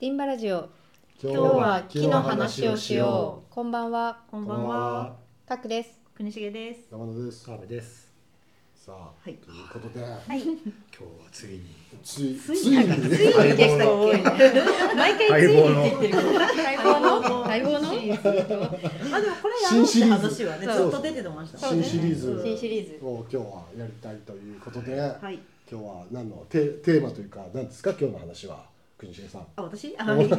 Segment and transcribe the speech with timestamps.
[0.00, 0.68] リンバラジオ。
[1.20, 3.52] 今今日は木の話をしよう。
[3.52, 4.20] こんばんは。
[4.30, 5.16] こんばんは。
[5.44, 5.98] タクです。
[6.14, 6.82] 国重です。
[6.92, 7.44] 山田です。
[7.44, 8.12] 川辺です。
[8.76, 9.34] さあ、はい。
[9.34, 10.20] ということで、はい。
[10.22, 10.62] 今日は
[11.32, 11.62] ついに。
[12.04, 13.08] ついついについに。
[13.08, 14.94] でしたっけ。
[14.94, 16.14] 毎回ついにって言ってる。
[16.14, 17.42] 待望の？
[17.42, 17.88] 待望の？
[17.90, 21.58] あでもこれやろうって話はねずっと出てました。
[21.58, 22.40] そうね新シリーズ。
[22.44, 23.04] 新シリーズ。
[23.04, 25.40] を今日はやりたいということで、はい。
[25.68, 27.90] 今日は何のテテーマというか何ですか？
[27.98, 29.46] 今日の話は国重さん。
[29.56, 29.94] あ私？
[29.98, 30.24] あはい。
[30.26, 30.30] えい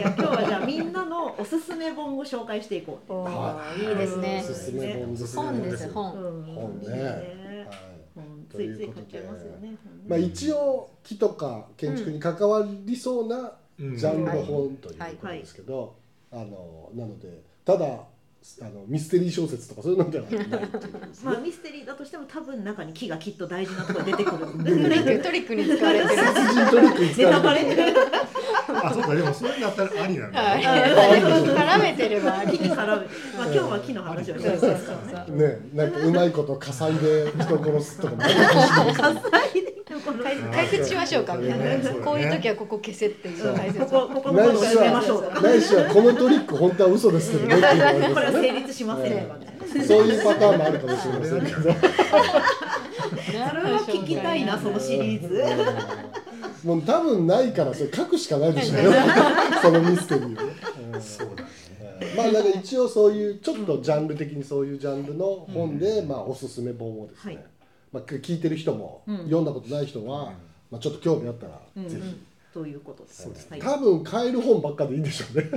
[0.00, 3.12] や今日はじゃあみんなのおすすめ本を紹介していこう。
[3.12, 4.40] おはーいいですね。
[4.42, 5.42] おすすめ本ですね。
[5.42, 6.88] 本ですう本ん本ね。
[8.16, 8.46] はい。
[8.50, 9.76] ついつい買っいうことでちゃいますよね。
[10.08, 13.96] まあ一応木とか建築に関わりそうなうん。
[13.96, 15.94] ジャンルの本ということですけど、
[16.32, 18.00] あのなのでただ
[18.60, 20.46] あのミステリー小説とかそういうのではないね。
[21.24, 24.38] まあミステリーだとしても多分中に木がきっと大事なとこ出てくる。
[24.38, 27.94] トリックトリックに使われてる殺人トリックに使ネタバわれてるレ。
[28.68, 30.66] あそうかでもそれだったらありなんだはいね。
[31.54, 32.84] 絡めてればあり木に絡め。
[32.84, 33.06] まあ
[33.46, 34.66] 今日は木の話をします
[35.30, 35.58] ね。
[35.72, 38.28] なんかうまいこと火災で人殺すとか 火
[39.30, 39.73] 災で？
[40.00, 41.64] 解解説しましょうかみたいな。
[41.64, 41.80] ね。
[42.04, 47.56] こういう時はここ消せっていう解説ここここのことをないし進めましょうはないしはこのトリック本当は嘘ですけどね。
[47.56, 49.12] っていうのがありこれはますよね成立しません。
[49.12, 49.28] ね。
[49.86, 51.62] そういうパターンもあるかもしれませんけど。
[51.62, 51.68] そ
[53.32, 55.44] れは聞きたいな そのシリーズ。
[56.64, 58.92] もう多分ないからそれ書くしかないでしょうよ
[59.60, 60.28] そのミステリーを。
[60.30, 60.36] ね、
[60.94, 61.00] うん。
[61.00, 61.48] そうだね。
[62.16, 67.44] まあなんか一応そういうちょっとジャンル的にそういうジャンルの本で、まあおすすめ本をですね、はい
[67.94, 69.18] まあ聞いてる人も、うん。
[69.18, 70.32] 読んだことない人は、
[70.70, 72.16] まあちょっと興味あったら、うんぜひ、
[72.52, 73.28] ということです。
[73.48, 73.60] はい。
[73.60, 75.50] 多分買える本ばっかでいいんでしょうね。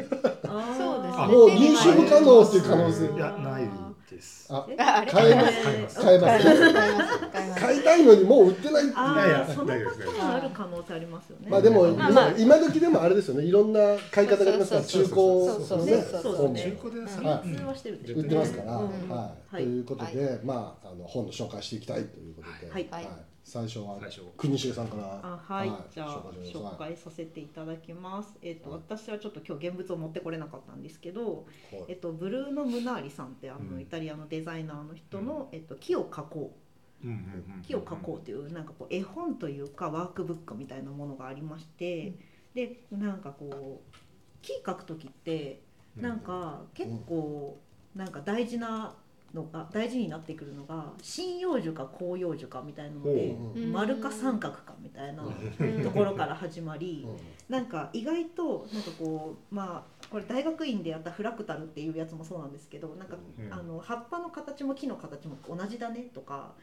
[0.44, 0.78] あー。
[0.78, 1.28] そうですね。
[1.28, 3.06] もう入手不可能っていう可能性。
[3.06, 4.48] いやないです。
[4.50, 5.64] あああれ買えます。
[5.64, 6.00] 買えます。
[6.00, 7.60] 買えます。
[7.60, 8.84] 買いたいのにもう売ってない。
[8.84, 11.48] っていやいやーそのパタ大丈夫ですーンある可能性ありますよね。
[11.50, 13.44] まあでも、今今時でもあれですよね。
[13.44, 13.80] いろんな
[14.12, 16.06] 買い方がありますから中古のね。
[16.24, 19.64] 本中古で売ってますから、うんはい、はい。
[19.64, 22.88] ということで、まああの本の紹介していきたいということで、はい。
[22.90, 23.08] はい
[23.48, 23.98] 最初は
[24.36, 25.22] 国重さんから。
[25.24, 28.38] あはい、じゃあ紹介さ紹介させていただきます。
[28.42, 28.82] えっ、と、はい。
[28.86, 31.86] 私はちょっと今日現物を持ってこれなかったんですけど、いはい。
[31.88, 33.82] えっとブルーノ・ムナーリさんってあの、うん。
[33.82, 36.58] イタリアのデザイナーの人の、えっと木を描こ
[37.04, 37.08] う。
[37.08, 37.18] うんうん
[37.56, 42.16] うん木を描こうというなんかこう絵本というかワークブックみたいなものがありまして、
[42.54, 43.96] でなんかこう
[44.42, 45.62] 木描く時って
[45.96, 47.62] なんか結構
[47.96, 48.96] なんか大事な
[49.34, 53.36] のが大事になってくるのが針葉樹か広葉樹かみたいなので
[53.72, 55.30] 丸か三角かみたいなう
[55.66, 55.84] ん。
[55.84, 57.18] ところから始まりうん。
[57.54, 63.54] なんか意外となんかこうまあこれ大学院でやったフラクタルっていうやつもそうなんですけどなんかうん。
[63.54, 66.54] あの葉っぱの形も木の形も同じだねとか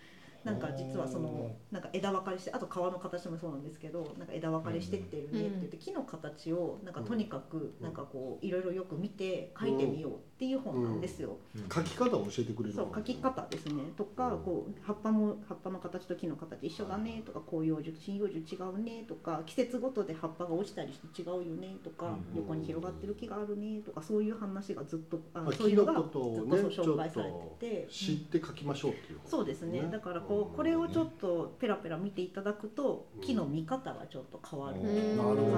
[0.45, 11.39] なんか実はそのなんか枝分かれしてあと皮の形もそうなんですけどなんか枝分かれしてってるねって言って木の形をなんかとにかくなんかこういろいろよく見て描いてみようっていう本なんですよ。
[11.73, 13.83] 書き方を教えてくれるそう書き方ですね。
[13.97, 22.37] とかこう葉っぱも葉っぱの形と木の形一緒だねとか広葉樹針葉樹違うねとか季節ごとで葉っぱが落ちたりして違うよねとかうん。
[22.37, 27.87] 横に広がってる木があるねとかそういう話がずっとあまあそういうのが木のことをねずっとそう紹介ちょっされてて。
[27.87, 29.89] と知って書きましょうっていう本そうですね。
[29.91, 34.87] だからこうこれをちょっとペラペラ見ていただくと木の見方がちょっと変わるか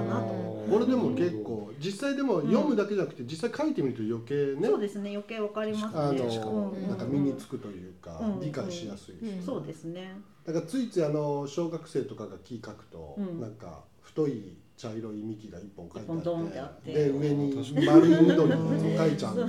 [0.03, 6.87] なとこれでも結構実際でも読むだけじゃなくて実際書いてみると余計ねそうですね余計わかりますあねのうん。
[6.87, 8.39] なんか身につくというかうん。
[8.39, 10.15] 理解しやすいそうですね。
[10.45, 13.41] だからついついあの小学生とかが木書くとうん。
[13.41, 16.93] なんか太い茶色い幹が一本書いてあってあって。
[16.93, 17.55] で上に
[17.87, 19.43] 丸い緑の書いちゃ うで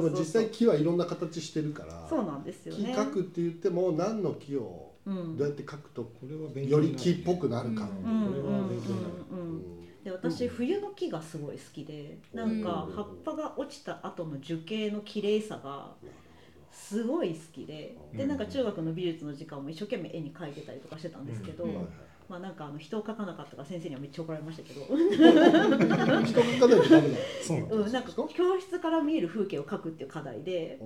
[0.00, 5.36] も実際木はいろんな形してるからそうなんですよ木ね書くって言っても何の木をうん。
[5.36, 6.10] どうやって書くと
[6.56, 7.90] より木っぽくなるかこ
[8.34, 9.14] れは勉強になる。
[9.30, 9.38] うん。
[9.38, 9.78] うん。
[9.78, 15.94] うんで私冬の木がすごい好きでなんか葉っぱが落ちた後の樹形の綺麗さが
[16.70, 21.64] すごい好きででなんか中学の美術の時間も一生懸命絵に描いてたりとかしてたんですけど、
[22.28, 24.94] まあなんかあの人を描かなかったから先生にはめっちゃ怒られましたけど、人
[25.86, 27.16] 書かないとダメなの？
[27.42, 28.12] そうなんだうん、なんか？
[28.34, 30.78] 教室から見える風景を描くっていう課題で。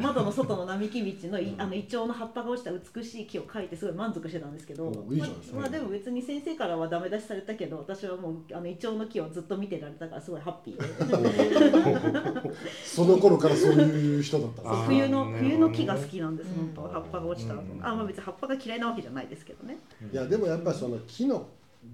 [0.00, 4.90] 窓の外の並木道のいあのイチョウの葉っぱが落ちた美しい木を描いてすごい満足してたんですけど。
[4.90, 5.28] まあ
[5.60, 12.50] まあでも別に先生からはダメ出しされたけど私はもうあのイチョウの木をずっと見てられたからすごいハッピーで。
[12.84, 17.84] その頃からそういう人だった 冬の冬の木が好きなんですうん本当葉っぱが落ちた後うん。
[17.86, 19.69] あまあ別に葉っぱが嫌いなわけじゃないですけどね
[20.12, 21.48] いやでもやっぱりその木の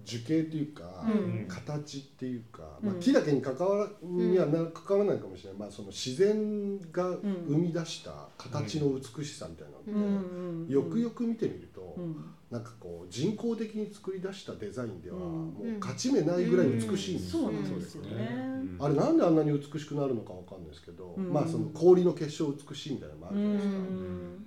[0.04, 1.46] 樹形というか、うん。
[1.48, 12.16] 形っていうか、まあうん、木だけに関わらにはな関わらないかもしれない、まあ、その自然が生み出した形の美しさみたいなので、よくよく見てみると、うん
[12.50, 15.22] なんかこう人工的に作り出したデザインではうん。
[15.22, 18.56] もう勝ち目ないぐらい美しいんですよ、そうなんですよね。
[18.78, 21.32] あれなんであんなに美しくなるのかわかんないですけど、うん。
[21.32, 23.74] まあその氷の結晶美しいみたいなのもあるじゃないですか、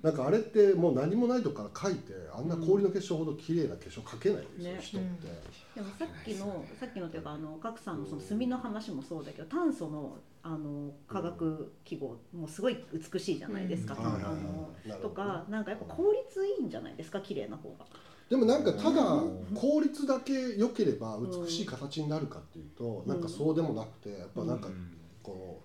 [0.02, 4.80] なんかあれってもう何もないとこから描いてあんな氷の結晶ほど綺麗な結晶描けないですよ、ね。
[4.80, 5.26] 人って、
[5.74, 14.06] でもさっきのさっきのというかあの賀来さんのその炭の話もそうだけど炭素のあの化学記号もすごい美しいじゃないですか、うん。
[14.06, 14.70] あの
[15.02, 17.84] とかなんかやっぱ効率いいんじゃないですか綺麗な方が。
[18.30, 19.54] でもなんかただうん。
[19.54, 24.68] 効率だけ良ければ美しい形になるかっていうと、なんかそうでもなくてやっぱなんか
[25.22, 25.60] こ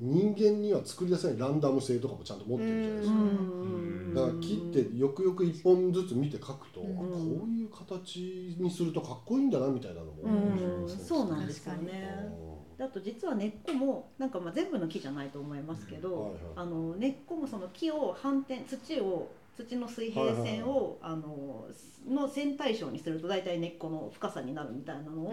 [0.00, 4.14] の人間には作り出せないランダム性とかもちゃんと持ってるじゃないですか、ん。
[4.14, 6.88] だから切ってよくよく一本ずつ見て描くと、うん。
[6.90, 12.47] あこういう形にするとかっこいいんだなみたいなのもそうなんですよ確ね。
[12.78, 16.40] であと実は根っこもなんかまあ全部の木じゃないと思いますけど、はいはい。
[16.54, 21.66] あの根っこもその木を反転土を土の水平線を、あの
[22.08, 25.32] の線対称にすると大体根っこの深さになるみたいなのを、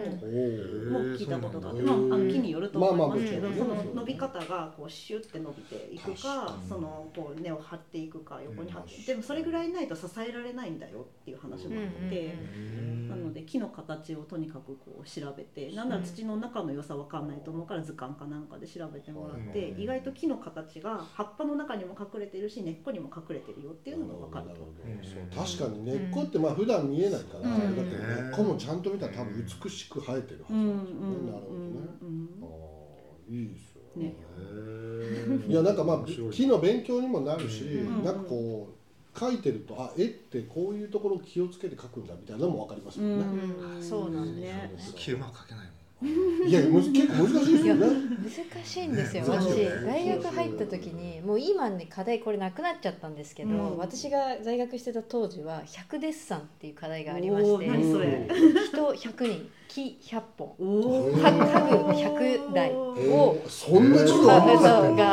[1.16, 9.04] 聞いたことがあって、まあ、あの木によると思いますけど、その伸び方がこうシュッて伸びていく確かそのこう根を張っていくか横に張って、うん。
[9.06, 12.34] でもそれぐらいないと支えられないんだよっていう話もあって。
[13.08, 24.66] なので木の形をとにかくこう調べてなんなら土の中の良さわかんないと思うから図鑑かなんかで調べてもらってうん意外と木の形が葉っぱの中にも隠れてるし根っこにも隠れてるよっていうのが分かると。
[25.02, 30.54] そう確かに根っこってまあ普段見えないから、だけど根っこもちゃんと見たら多分美しく生えてるはず。
[30.54, 30.66] うん。
[30.66, 32.38] なんですよね、うんなるほどね、うん。
[32.42, 34.14] ああいいですよね。
[35.48, 38.04] いやなんかまあ木の勉強にもなるし、うん。
[38.04, 38.68] なんかこ
[39.14, 43.24] う描いてるとあ絵ってこういうところを気をつけて描くんだみたいなのも分かりますよね、
[43.78, 43.82] うん。
[43.82, 44.46] そうなんで
[44.78, 44.92] すね。
[44.96, 47.86] 気うまく書けないもんいやむず結構難しいですよね。
[47.86, 49.30] 難しいんですよ、ね。
[49.30, 53.78] 私大学入った時にもう今ね課題これなくなっちゃったんですけど、うん。
[53.78, 60.54] 私が在学してた当時は100デッサンっていう課題がありまして人100人木100本。
[60.58, 63.48] お家具100台えをー。
[63.48, 64.34] そんなちょっとが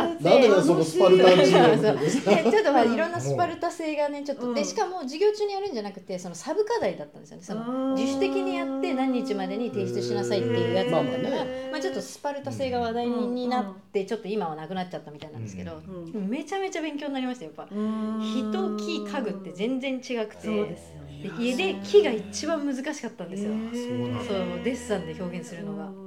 [0.02, 4.54] あってなんでかそのスパルタンチームそうでちょっとまあいろんなスパルタ性がねちょっと、うん。
[4.54, 7.44] でしかも授業中にやるんじゃなくてそのサブ課題だったんですよね。
[7.44, 16.30] その自主的にやって何日までに提出しなさいっていうやつだったから、まあまあちょっとスパルタ性が話題になってちょっと今はなくなっちゃったみたいなんですけど、うん。
[16.30, 17.76] めちゃめちゃ勉強になりましたよやっぱ。
[17.76, 18.20] うん。
[18.22, 20.44] 人木家具って全然違くて。
[20.44, 21.03] そうですよ
[21.40, 24.28] 家で木が一番難しかったんですよ、へー。
[24.28, 26.04] そうデッサンで表現するのが、うん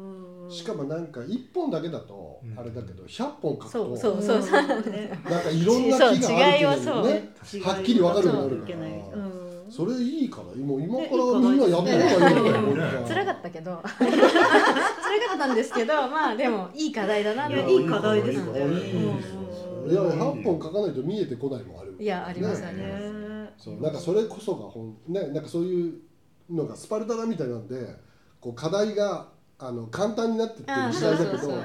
[0.49, 2.59] しかもなんか一本だけだとうん。
[2.59, 4.63] あれだけど100本描くとそうそうそうそう。
[4.63, 7.03] なんかいろんな木があるけそう違いはそう。
[7.03, 7.31] どね
[7.65, 8.73] はっきり分かるようになるか
[9.17, 9.27] ら。
[9.69, 13.83] それいいからもう今ねからみんなやった方がいいよね辛かったけど。
[13.99, 17.49] 辛かったんですけどまあでもいい課題だな。
[17.49, 18.61] といやいい課題ですね。
[18.61, 21.97] いや8本書かないと見えてこないもある。
[21.99, 23.81] いやありますありねます、ねそう。
[23.81, 25.95] なんかそれこそがほんねなんかそういう
[26.51, 27.97] のがスパルタだみたいなんで
[28.41, 31.61] こう課題があの簡単になってってる時代だけどあそうそうそう。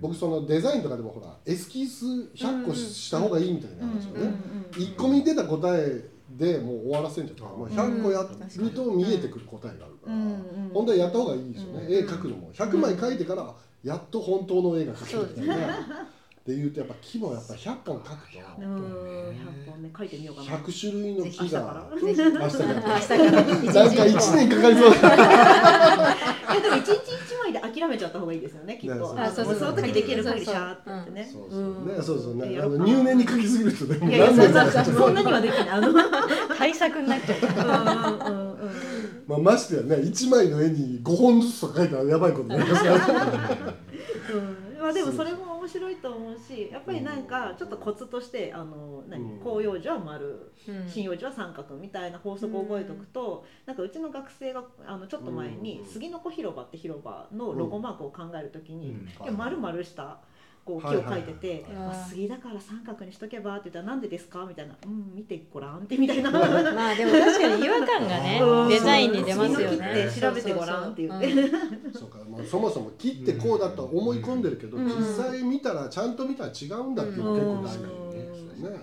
[0.00, 2.04] 僕そのデザインとかでもほらエスキース
[2.34, 4.20] 100個した方がいいみたいな話をね。
[4.22, 11.86] うん1個見てた答えでもう終わらせんじゃったらもう100個やると見えてくる答えがあるからうんうん本当はやった方がいいですよね。
[11.86, 12.50] うん絵描くのも。
[12.54, 16.08] 100枚描いてからやっと本当の絵が描けるみたいな
[16.44, 18.38] でいうとやっぱ木もやっぱ100本描くと。
[18.58, 20.58] うん100本ね書いてみようかな。
[20.58, 21.86] 100種類の木が明日から。
[21.92, 23.30] 明日から。
[23.30, 26.16] なんか1年かかりそうだ。
[26.56, 31.30] えでも一日一枚で諦めちゃった方がいいですよねきっねとあそうそうもその時できる限りシャーってやってね。
[31.32, 35.94] そうそうねあの入念に描きすぎるとでもいやいや何年かかっちゃうそんなにはできないあの
[36.58, 38.30] 対策になっちゃう。
[38.30, 38.52] うんうん
[39.28, 42.96] まあましてやね1枚の絵に5本ずつとか描いたらやばいことになりますから
[44.34, 49.22] うん まあでもそれも面白いと思うしやっぱりなんかちょっとコツとしてあの何？
[49.22, 49.38] うん。
[49.38, 50.88] 広葉樹は丸うん。
[50.88, 55.86] 針葉樹は三角みたいな法則を覚えておくと、なんかうちの学生があのちょっと前にうん。
[55.86, 58.96] 杉の子広場って広場のロゴマークを考えるときに、
[59.36, 60.18] 丸々した
[60.64, 64.76] こう木を描いててはいはいまあ杉だから三角にしとけばって言ったらなんでですかみたいな。
[64.86, 65.14] うん。
[65.14, 66.30] 見てごらんってみたいな。
[66.30, 70.06] まあでも確かに違和感がね うんデザインに出ますよね。
[70.08, 71.92] って調べてごらんって言ってそうそうそう。
[71.98, 74.86] そうか、まあ、そもそも切ってこうだと思い込んでるけど、うん。
[74.86, 77.78] 実際見たらちゃんと見たら違うんだっていうのが結構大事
[78.12, 78.62] ですよね。
[78.62, 78.78] そううん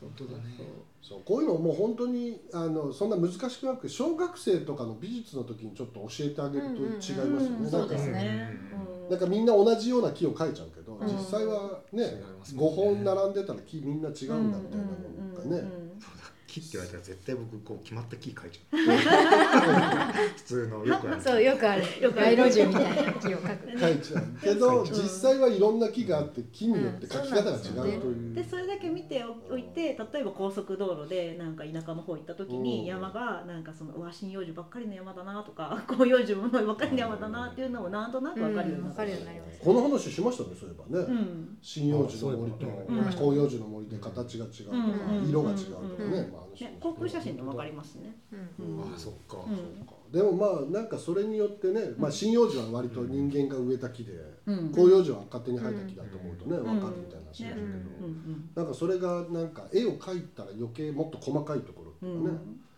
[0.00, 0.10] そう。
[0.10, 0.81] 本当だね
[1.12, 8.50] そうこういうのもう本当にあのそんな難しくなく小学生とかの美術の時にちょっと教えてあげると違いますよね。
[8.76, 11.06] うんなんかみんな同じような木を描いちゃうけど、うん。
[11.06, 12.74] 実際はね違いますもん。
[12.74, 15.81] 5ね本並んでたら木みんな違うんだみたいなのがね、
[16.52, 18.76] 木って言われたら絶対僕こう決まった木書いちゃう。
[20.36, 21.22] 普通のよくある。
[21.22, 21.82] そうよくある。
[22.02, 22.36] よくある。
[22.36, 23.80] 街路樹みたいな木を描く。
[23.80, 28.34] 書いちゃうけど実際はいろんな木があって木によって書き方が違うという。
[28.34, 32.62] でそれだけ見ておいて例えば高速道路でなんか田舎の方行った時うん。
[32.62, 39.02] に山がなんかそのうわ針葉樹ばっかりの山だなとか広葉樹ばっかりの山だなっていうのをなんとなく分かるようになった
[39.62, 41.04] この話しましたねそういえばね。
[41.08, 41.58] うん。
[41.62, 45.28] 針葉樹の森とうん広葉樹の森で形が違うとかうん。
[45.28, 46.10] 色が違うとかうん。
[46.10, 46.30] ね。
[46.32, 46.76] まあね。
[46.80, 48.16] 航空写真でも分かりますね。
[48.32, 48.76] うん。
[48.76, 48.94] うん。
[48.94, 50.12] あそっか、うん。
[50.12, 54.12] でもまあなんかそれによってね、まあ針葉樹は割と人間が植えた木で、
[54.46, 54.72] うん。
[54.72, 57.66] 広葉樹は勝手に生えた木だと思うとね、わかるみたいな話だけど、うん。
[57.66, 58.50] うん。
[58.54, 62.71] なんかそれがなんか絵を描いたら余計もっと細かいところっていうかね、あ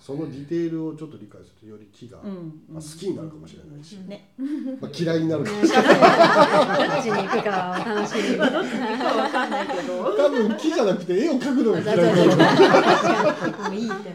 [0.00, 4.32] そのディテールをちょっと理解するとより木が、うんまあ、好きになるかもしれないし、ね。
[4.80, 5.94] まあ、嫌いになるかもねしれない。
[5.94, 8.36] どっちに行くかは楽しみ。
[8.36, 10.16] まあどっちに行くか分かんないけど。
[10.16, 14.10] 多分木じゃなくて絵を描くのが嫌いになるもういいって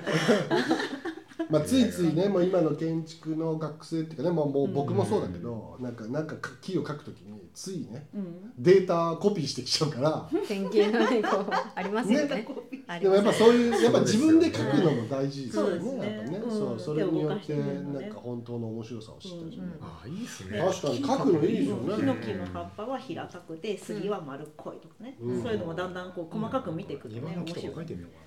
[1.49, 8.53] まあ、ついついねもう今の建築の学生っていうかね、まあ、もう僕もそうだけど、なんかなんか木を描くときについねうん。
[8.57, 10.29] データコピーしてきちゃうから。
[10.47, 12.47] 典型のねこうありますよね。
[12.87, 15.69] ありでもやっぱそういうやっぱ自分で描くのも大事ですよね。
[15.69, 16.15] そうですね。
[16.15, 16.51] やっぱね、うん。
[16.51, 17.63] そうそれによってな
[17.99, 19.71] んか本当の面白さを知ったりする、うん。
[19.81, 20.59] あいいっすね。
[20.59, 21.95] 確かに描くのいいですよね。
[21.95, 25.41] ヒノキの葉っぱは平たくて杉は丸っこいとかね、うん。
[25.41, 28.17] そういうのもだんだんこう細かく見ていくとね庭の木と面白いいてみようか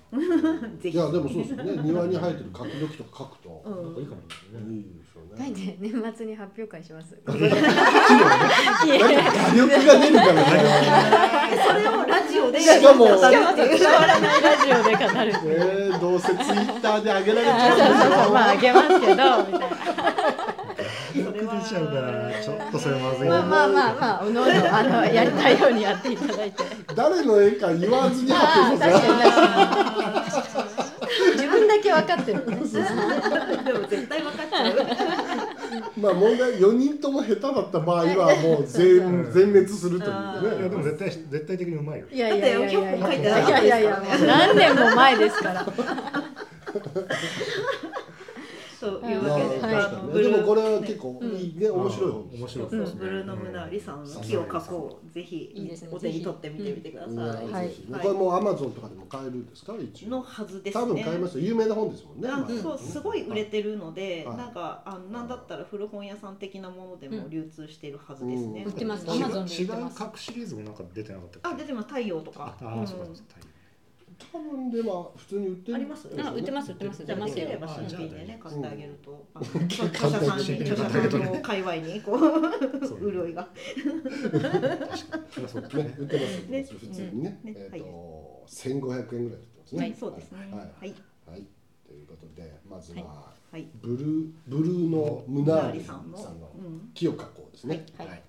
[0.81, 1.81] ぜひいやでもそうですよね。
[1.83, 3.71] 庭に生えてる柿の木とか描くと、うん。
[3.75, 4.75] ななんかいいかもしれないね。
[4.75, 7.17] いいですよ書いねて年末に発表会します？
[7.27, 7.55] なんか画
[9.55, 10.43] 力が出るからね
[11.67, 15.33] それをラジオでしかもしかも伝わらないラジオで語る。
[15.45, 19.67] えー、どうせツイッターで上げられちゃうんでしょそうそうまああげますけどみたいな。
[21.11, 26.63] よく出ちゃうからちょっとそれまずいなまあまあまあまあおのおのあのやりたいようにやっていただいて。
[26.95, 29.35] 誰の絵か言わずにあ発表かさに確かに自
[29.93, 30.10] 分だ
[31.81, 32.55] け分かってるね。
[32.55, 34.63] でも絶対分かっちゃ
[35.97, 42.05] まあ問題4人とも下手だった場合はもう全全滅するというあいやねでも絶対絶対的にうまいよ。
[42.11, 44.01] いやいやいやいやいやいや。
[44.25, 45.65] 何年も前ですから
[48.81, 52.11] というわけで、でもこれは結構いいね面白い。
[52.11, 52.99] 本面白いですね。
[52.99, 55.11] ブルーノムナーリさんの木を描こう。
[55.11, 57.53] ぜひいいですねお手に取ってみてみてください、うん。
[57.53, 57.69] はい。
[58.01, 59.73] これもうアマゾンとかでも買えるんですか？
[59.79, 60.83] 一の応はずですね。
[60.83, 61.45] 多分買えますよ。
[61.45, 62.61] 有名な本ですもんね。
[62.61, 64.37] そうすごい売れてるので、はい。
[64.37, 68.71] なんかあのなんだったら古本屋さん的なものでも流通しているはずですね、うん。
[68.71, 69.05] 売ってます。
[69.05, 69.97] 違う Amazon で売違うってます。
[69.99, 72.55] 各シリーズもなんか出てなかったあ出てます太陽とか。
[72.59, 73.05] ああそうか。
[73.05, 73.50] そうか
[74.31, 77.05] 多分では普通に売ってるありますあ売ってます売ってます。
[77.05, 78.25] じゃあできればあ新品で。
[78.25, 82.19] ね買ってあげると、 あの著者さんに著者さんの界隈にこう
[83.11, 83.47] 潤いが。
[84.31, 85.47] 確かに。
[85.47, 86.63] そうだねね売ってますね。
[86.63, 87.39] 普通にね。
[87.43, 87.53] うん。
[87.53, 87.57] ね。
[87.73, 89.79] えっと1500円ぐらいで売ってますね。
[89.79, 89.95] はい。
[89.99, 90.37] そうですね。
[90.51, 90.89] ははい。
[90.89, 90.93] い。
[91.27, 91.45] はい。
[91.87, 93.67] ということでまずははい。
[93.81, 96.91] ブルーブルーのムナーリさんのさんのうん。
[96.93, 97.85] 木を加工ですね。
[97.97, 98.07] はい。
[98.07, 98.21] はい。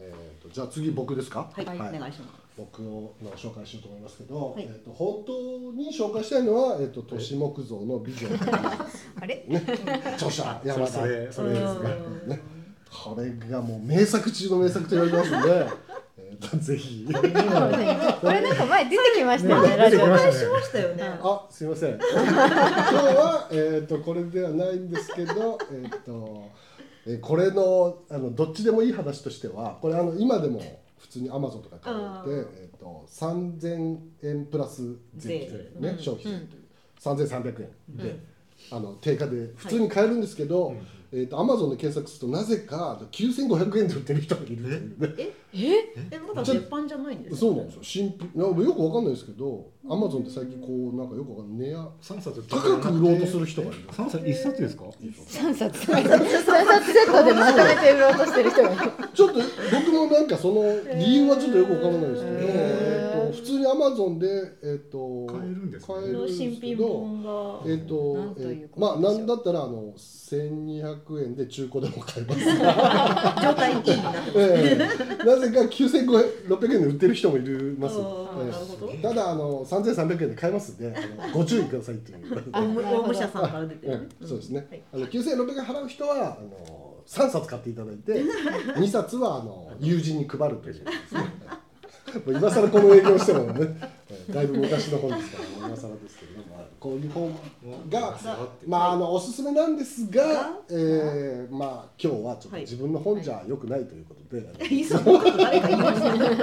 [0.00, 1.50] えっとじゃあ次僕ですか？
[1.52, 1.76] はい、はい。
[1.76, 4.62] お願いします僕の紹介しようと思いますけど、はい。
[4.62, 5.32] えっと本当
[5.72, 8.38] に紹介したいのは、えっと都市木造のビジョン、
[9.22, 9.44] あれ？
[9.48, 9.62] ね、
[10.14, 10.92] 著者山田。
[10.92, 11.88] それそれですね。
[12.26, 12.40] ね。
[12.92, 15.66] これがもう名作中の名作と言われてますんで、
[16.18, 17.06] えっとぜひ。
[17.10, 21.94] これなんか前出てきましたよねラジオ出てきましましたよね、あすいません。
[21.94, 26.42] 今日は、えっとこれではないんですけど、えっと
[27.06, 30.60] えーこれのあのどっちでもいい話としてはこれあの今でも
[31.00, 36.02] 普通にアマゾンとか買あえて、えっと3000円プラス税金ね、税。
[36.02, 36.70] 消費税という。
[37.00, 38.20] 3300円で、
[38.70, 40.74] あの定価で普通に買えるんですけど、
[41.12, 45.18] えっとアマゾンで検索するとなぜか9500円で売ってる人がいるという。
[45.18, 45.32] ね。
[45.52, 46.18] え？
[46.20, 47.80] まだ絶版じゃないんですかそうなんですよ。
[47.82, 48.40] 新品。
[48.40, 51.68] よくわかんないですけどアマゾンって最近こうなんかよくわかんない。
[51.68, 53.78] 値や三冊高く売ろうとする人がいる。
[53.90, 54.28] 三冊？
[54.28, 54.84] 一冊ですか？
[55.26, 55.86] 三冊。
[55.86, 56.12] 三冊
[56.92, 58.82] セットでまとめて売ろうとしてる人がいる。
[59.12, 59.40] ちょっと
[59.72, 60.62] 僕もなんかその
[60.96, 64.26] 理由はちょっとよくわからないですけど、へーえっと普通にアマゾンで
[64.62, 65.94] えっと買えるんですね。
[65.94, 72.40] 買えるんです新品けど本がえっとなんとえことでしょうまあなんだったらあの1200円で中古でも買えます。
[73.42, 74.14] 状態いいな。
[74.36, 75.24] ええ。
[75.24, 78.50] なぜか9600円で売ってる人もいるます、あーええ。
[78.50, 78.92] なるほど。
[79.08, 82.18] ただあの3300円で買えますんであのご注意くださいっていう。
[82.52, 84.82] 大武大武者さんから出てうるん、そうですね、はい。
[84.94, 91.20] あの9600円払う人はあの3冊買っていただいて2冊はあの友人に配るというですね。
[91.20, 91.69] もう
[92.26, 93.76] 今更この営業してもね
[94.08, 97.34] えーだいぶ昔の本ですから、ね、今更ですけどね、まあこういう本
[97.90, 98.18] がが
[98.66, 102.60] まああのおすすめなんですがが、えー、まあ今日はちょっとはい。
[102.62, 106.36] 自分の本じゃ良くないということで、誰か言いましたね。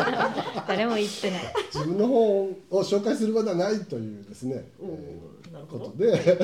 [0.67, 1.41] 誰も言ってない。
[1.73, 6.35] 自分の本を紹介する場ではないというですね、おえーなるーことで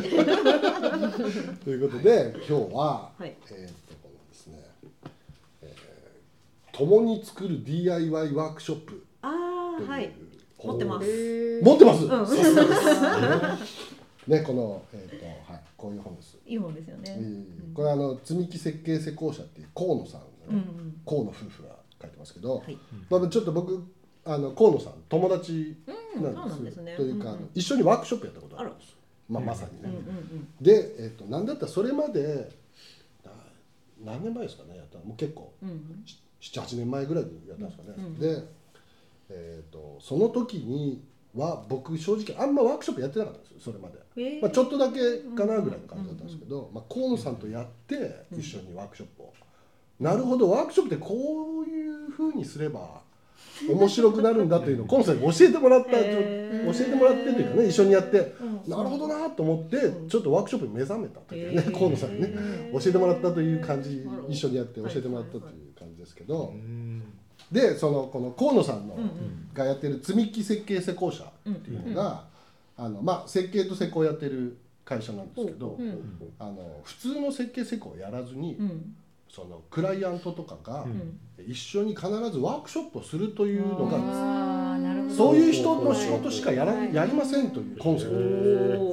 [1.63, 3.35] ということで今日は、はい。
[3.51, 4.59] えー、とこのですね、
[5.61, 5.83] えー
[6.75, 9.05] 共に作る DIY ワークショップ
[9.81, 10.11] はい。
[10.63, 11.61] 持ってます。
[11.61, 12.09] 持ってます、ん。
[12.09, 12.65] さすが。
[12.65, 13.59] で
[14.25, 17.17] すねこの、えーとはい、こういう本です、いい本ですよね。
[17.17, 22.77] えーこれあの積み木設計施工者っていう河野さんのね、うんうん河野夫婦が書いてますけど、はい。
[23.09, 23.83] まあ、ちょっと僕
[24.25, 26.95] あの河野さん友達なんです,、うんそうなんですね。
[26.95, 27.49] というか、うんうん。
[27.53, 28.95] 一緒にワークショップやったことあるんです
[29.27, 32.51] まあ、まさにね、うんうんで、えー、となんだったらそれまで
[33.25, 33.31] な
[34.03, 35.05] 何年前ですかねやったの。
[35.05, 36.05] もう結構うんうん。
[36.41, 38.19] 78年前ぐらいにやったんですかね、うん。
[38.19, 38.43] で、
[39.29, 41.03] えー、とその時に
[41.35, 44.41] は僕正直あんまワークショップやってなかったんですよそれまで、へー。
[44.41, 44.99] まあ、ちょっとだけ
[45.35, 49.33] かなぐらいの感じだったんですけど、まあ、河野さんとやって一緒にワークショップを、
[49.99, 53.01] なるほどワークショップってこういうふうにすれば
[53.67, 56.77] 面白くなるんだというのを河野さんに教えてもらった、へー。
[56.77, 60.09] 教えてもらってというかね一緒にやって、うんなるほどなと思ってうん。
[60.09, 61.71] ちょっとワークショップに目覚めたというね、へー。
[61.71, 62.29] 河野さんにね。
[62.73, 67.03] 教えてもらったという感じ一緒にやって教えてもらったという感じですけど、うん
[67.53, 68.97] でそのこの河野さんの、
[69.53, 72.23] がやってる積み木設計施工者っていうのが、
[72.75, 78.95] あのまあ、設計と施工をやってる会社なんですけど、うんあの普通の設計施工をやらずに、うん。
[79.29, 81.19] そのクライアントとかがうん。
[81.47, 88.17] 一緒に必ずワークショップをするというのがそういう人の仕事しかやらやりませんというコンセプト。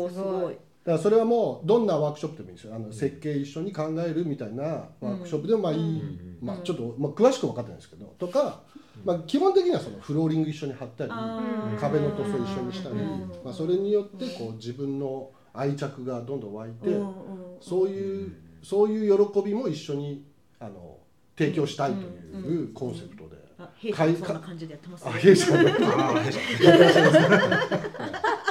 [0.08, 2.74] ですごいだからそれはもうどんなワークショップでもいいですよ。
[2.74, 6.38] あの設計一緒に考えるみたいなワークショップでもまあいい、うん。
[6.40, 8.06] まあ、ちょっと、まあ、詳しく分かってないんですけど。
[8.18, 8.62] とか、
[9.04, 11.10] まあ、基本的にはそのフローリング一緒に貼ったり
[11.78, 13.30] 壁の塗装一緒にしたり、うん。
[13.44, 16.96] まあ、それによってこう自分の愛着がどんどん湧いて、
[17.60, 18.32] そういう
[18.62, 20.24] そういう喜びも一緒に
[20.58, 20.96] あの
[21.36, 22.06] 提供したいと
[22.38, 23.38] いうコンセプトで。
[23.58, 26.38] あ弊社もそんな感じでやってますあ、ね弊社のあー弊社。
[26.40, 28.49] 最近で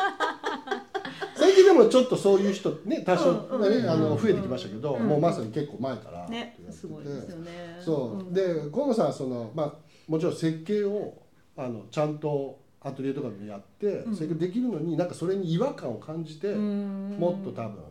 [1.84, 3.62] もちょっとそういう人ね多少ね、うん。
[3.62, 5.08] うんうんあの増えてきましたけど、うん。
[5.08, 7.80] もうまさに結構前からねすごいですよね。
[7.84, 8.34] そう、ん。
[8.34, 9.74] で河野さんはそのまあ
[10.08, 11.22] もちろん設計を
[11.58, 14.16] あのちゃんとアトリエとかでやって、うん。
[14.16, 17.18] 設計できるのになんかそれに違和感を感じて、うん。
[17.20, 17.84] もっと多分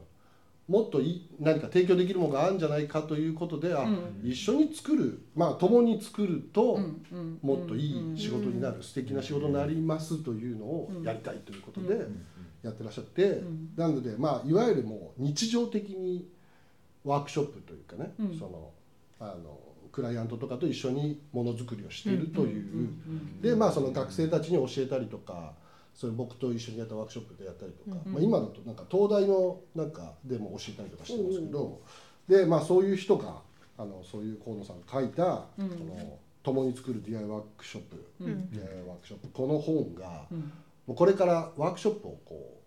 [0.68, 4.20] もっといい何か提供できるものがあるんじゃないかということで、あうん。
[4.22, 7.38] 一緒に作るまあ共に作ると、うんうん。
[7.42, 12.24] もっといい仕事になる、素敵な仕事になりますというのをやりたいということでうん
[12.62, 13.70] やってらっしゃって、ん。
[13.76, 16.28] なのでまあいわゆるもう日常的に
[17.04, 18.38] ワークショップというかね、うん。
[18.38, 18.70] その
[19.20, 19.58] あの
[19.92, 22.90] クライアントとかと一緒にものづくりをしているという、
[23.40, 25.52] でまあその学生たちに教えたりとか
[25.94, 28.12] それ僕と一緒にやったワークショップでやったりとか、うん。
[28.12, 31.80] まあ、今だとなんか東大のなんかでも教えたりとかしてますけど、
[32.28, 33.40] でまあそういう人が
[33.76, 35.68] あのそういう河野さんが書いた、うん。
[35.70, 38.50] この共に作る DIY ワークショップ、うん。
[38.50, 40.52] DIY ワークショップこの本が、うん
[40.88, 42.58] もうこれからワークショップをこう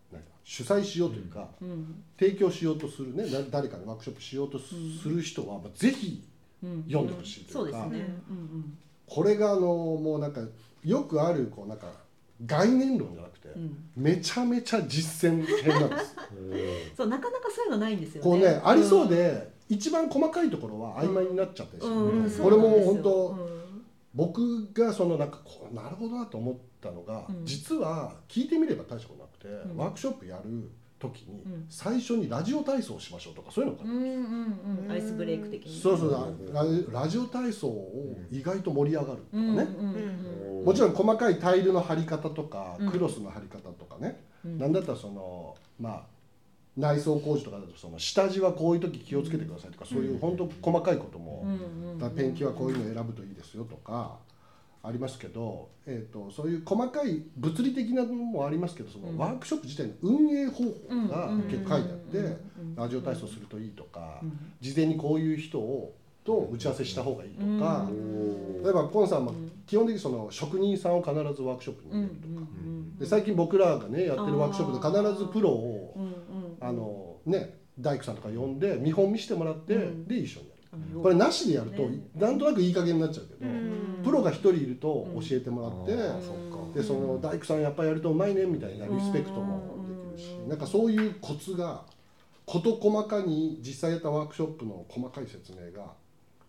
[0.44, 2.04] 主催しようというか、うん。
[2.20, 6.24] 提供しようとするねな誰かにワークショップしようとす,、る人は、まあ、ぜひ
[6.64, 7.88] うん読んでほしいというか
[9.08, 10.42] これがあのもうなんか
[10.84, 11.88] よくあるこうなんか
[12.46, 13.62] 概念論じゃなくて、うん。
[13.64, 16.16] うんめちゃめちゃ実践編なんです。
[16.98, 18.30] そうなかなかそういうのないんですよね。
[18.30, 22.24] こうねありそうで、一番細かいところは曖昧になっちゃったりする、うん。
[22.26, 22.32] うん。
[22.32, 23.84] これも本当、うん。
[24.14, 27.46] 僕がそのなんかこうなるほどなと思ったのが、うん。
[27.46, 29.78] 実は聞いてみれば大したことなくて、ん。
[29.78, 31.66] ワークショップやる時にうん。
[31.70, 34.92] 最初にラジオ体操をしましょうとかそういうのが、うんうんうん。
[34.92, 36.54] アイスブレイク的にそうそう
[36.92, 40.22] ララジオ体操を意外と盛り上がるとかね、うんうんうん
[40.62, 42.92] もちろん細かいタイルの貼り方とか、うん。
[42.92, 46.04] クロスの貼り方とかね、うんなんだったらそのまあ
[46.78, 51.46] 内装工事とかだとその下地はこういう時気をつけてくださいとか、そういう本当細かいことも、
[52.16, 54.20] ペンキはこういうの選ぶといいですよとか
[54.84, 60.72] ありますけど、えー、とそういう細かい物理的なものもありますけどそのワークショップ自体の運営方法
[61.08, 62.38] が結構書いてあって、
[62.76, 64.40] ラジオ体操するといいとか、うん。
[64.60, 68.64] 事前にこういう人をと打ち合わせした方がいいとか、うん。
[68.64, 69.52] 例えばコンさんもうん。
[69.66, 72.98] 基本的にその職人さんを必ずワークショップにうん入れるとか、うん。
[72.98, 75.96] で最近僕らがねやってるワークショップで必ずプロを
[76.60, 80.08] あのね大工さんとか呼んで見本見せてもらって、うん。
[80.08, 80.51] で一緒に
[81.02, 82.00] これなしでやると、ね。
[82.16, 84.04] なんとなくいい加減になっちゃうけど、うん。
[84.04, 86.22] プロが一人いると教えてもらって、うん。
[86.22, 86.74] そっか。
[86.74, 90.50] でその大工さんやっぱりやるとうまいねみたいなリスペクトもできるし、うん。
[90.50, 91.84] なんかそういうコツが
[92.46, 95.94] 事細かに実際やったワークショップの細かい説明が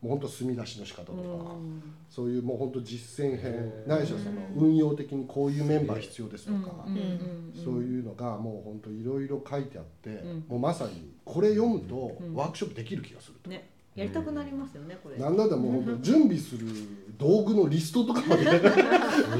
[0.00, 1.22] もう本当墨出しの仕方とか、う
[1.56, 1.82] ん。
[2.08, 6.86] そういうもう本当実践編ないしはその運用的にこういうメンバー必要ですとか、
[7.64, 10.44] そういうのがもう本当いろいろ書いてあって、ん。
[10.48, 12.34] もうまさにこれ読むとうん。
[12.34, 13.50] ワークショップできる気がすると。
[13.50, 15.18] ねやりたくなりますよねこれ。
[15.18, 15.36] なん。
[15.36, 16.66] だったらも 準備する
[17.18, 18.44] 道具のリストとかまで。
[18.44, 18.50] す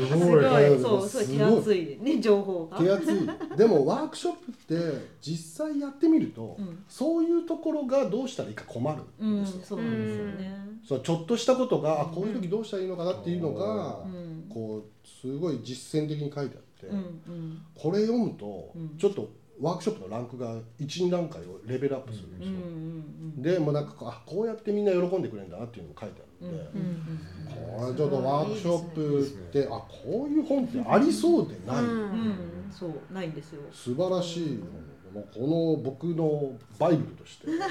[0.09, 0.45] すごごい
[0.79, 1.59] そうそう手すごい。
[1.59, 2.79] 厚いね情報が。
[2.79, 3.17] 手厚い。
[3.57, 6.85] でもワークショップって実際やってみると、うん。
[6.87, 10.63] そういうところがどうしたらいいか困うんるんですよ、そうなんですよね。
[10.87, 14.47] そうちょっとしたことが、あこういう時どうしたらいいのかなっていうのが、うん。
[14.51, 17.01] こうすごい実践的に書いてあって、うんう
[17.39, 17.63] ん。
[17.75, 18.99] これ読むと、うん。
[18.99, 22.67] ちょっとワークショップのランクが12段階をレベルアップするんでうんうすよ、
[23.41, 26.49] んでもうなんかこうあこうやってみんな喜んでくれるんだなっていうのが書いてある。
[26.49, 27.03] んで、うん
[27.49, 32.35] これちょっとワークショップって、あこういう本ってありそうでない、うんうん
[32.73, 33.63] そうないんですよ。
[33.73, 34.59] 素晴らしい、
[35.13, 37.47] もうこの僕のバイブルとして。
[37.47, 37.69] すごいな。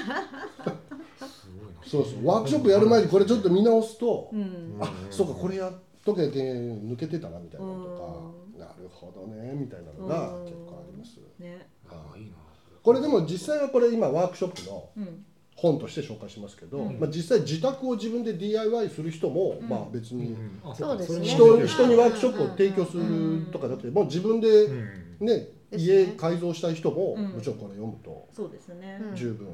[1.84, 2.26] そうそう。
[2.26, 4.76] ワークショップやる前にこれちょっと見直すと、うん。
[4.80, 5.72] あそうかこれやっ
[6.04, 11.66] とけて抜けてたなみたいなのとか、なるほどねみたいなのが結構あります、ね。
[11.88, 12.36] ああいいな。
[12.82, 15.24] これでも実際はこれ今ワークショップのうん。
[15.54, 16.98] 本として紹介しますけど、うん。
[16.98, 19.68] まあ、実際自宅を自分で DIY する人も、うん。
[19.68, 21.26] まあ別にあそうですね。
[21.26, 25.26] 人,、人にワークショップを提供するとかだってもう自分でうん。
[25.26, 26.02] ね、ですね。
[26.04, 27.28] 家改造したい人も、うん。
[27.32, 28.98] もちろんこれ読むとそうですね。
[29.00, 29.46] うん十分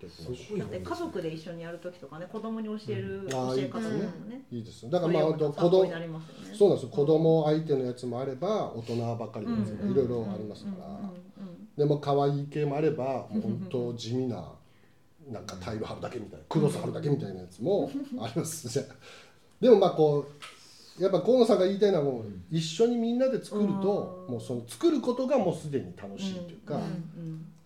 [0.00, 3.28] できますし、すごいだって家族で一緒にやる時とかね子供に教えるうん。
[3.28, 3.88] 教え方も
[4.28, 4.42] ね。
[4.50, 5.90] いいですだからまあこれ本当子供ね
[6.54, 6.88] そうなんですよ。
[6.90, 11.10] 子供相手のやつもあれば大人ばっかりのやつうんもいろいろありますから、
[11.76, 14.52] でも可愛い系もあれば 本当地味な
[15.28, 18.86] なんかタイル貼るだけみたいなクロス貼るだけみたいなやつもありますね。
[19.60, 20.26] でもまあこ
[20.98, 26.80] うやっぱ河野さんが言いたいのはもう一緒にみんなで作るとうんもうその作ることがもうすでに楽しいというか、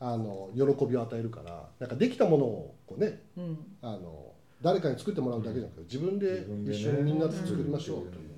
[0.07, 3.45] あの喜びを与えるからなんかできたものをこうねうん。
[3.45, 8.31] うんあの誰かに作ってもらうだけじゃなくて自分で一緒にみんなで作りましょうという、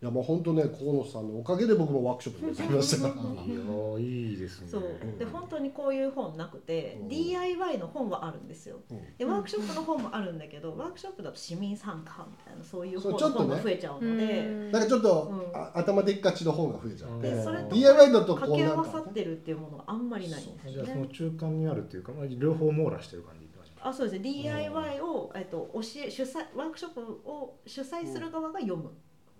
[0.00, 3.08] いやもう本当ね河野さんのおかげで僕もワークショップに参加ました。
[3.10, 4.82] からいやいいですねそう
[5.18, 7.08] で本当にこういう本なくて、うん。
[7.08, 8.76] DIY の本はあるんですよ。
[8.90, 9.16] うん。
[9.16, 13.46] でワークショップの本もあるんだけどワークショップだと市民参加みたいなそういう本そうちょっとね。
[13.48, 15.60] 本が増えちゃうので、なんかちょっと、うん。
[15.60, 20.40] あ頭でっかちの本が増えちゃって、でそれと DIY だとこ掛け合わうなんかさってるっていうものがあんまりない。
[20.40, 21.08] んですよじゃあそのね。
[21.12, 23.48] 中間にあるっていうか、まあ、両方網羅してる感じ
[23.80, 24.30] あそうですね。
[24.30, 28.90] DIY を、えっと、教え主催ワークショップを主催する側が読む、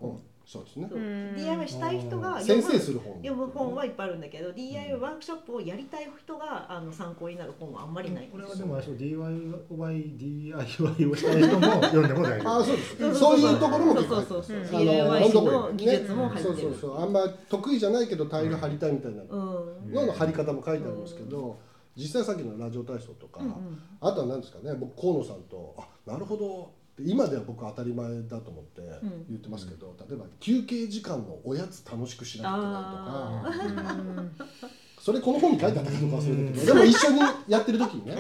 [0.01, 0.19] うん、
[0.49, 0.89] そうですね。
[1.37, 3.17] DIY したい人が読先む生する本。
[3.17, 8.29] 読む本はいっぱいあるんだけど DIY ワークショップをやりたい人があの参考になる本はあんまりない。
[8.29, 8.31] ん。
[8.31, 12.49] これはでも DIY, DIY をしたい人も読んでも大丈夫。
[12.61, 13.15] あそうです。
[13.15, 14.63] そういうところも結構そうそうそうう。
[14.63, 17.03] んあの DIY 本当の技術も入ってる、そうそうそう。
[17.03, 19.23] あんま得意じゃないけどタイル貼りたいみたいな。
[19.25, 19.93] うん。
[19.93, 21.59] のの貼り方も書いてありますけど、
[21.95, 23.83] 実際さっきのラジオ体操とか、うんうん。
[24.01, 24.75] あとは何ですかね。
[24.81, 29.25] 僕河野さんとあなるほど今では僕当たり前だと思ってん。
[29.29, 34.59] 言ってますけど、例えば休憩時間のおやつ楽しくしなきゃいけないとか。
[35.01, 38.19] それこの本に書いてあったかどうか忘れたけどでも一緒にやってる時にね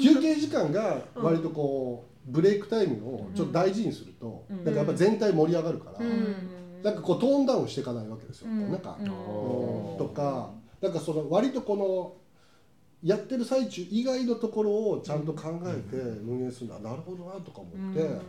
[0.00, 4.64] 休憩時間が割とこうブレイクタイムをちょっと大事にすると、うん。
[4.64, 6.82] なんかやっぱ全体盛り上がるから、うん。
[6.82, 8.50] なんかこうトーンダウンしていかないわけですよ。
[8.50, 9.04] うんなんか、うん。
[9.04, 9.08] う
[9.96, 9.98] ん。
[9.98, 12.14] とかなんかその割とこの
[13.04, 18.20] やってる最中以外のところをちゃんと考えて運営するのはなるほどなとか思って、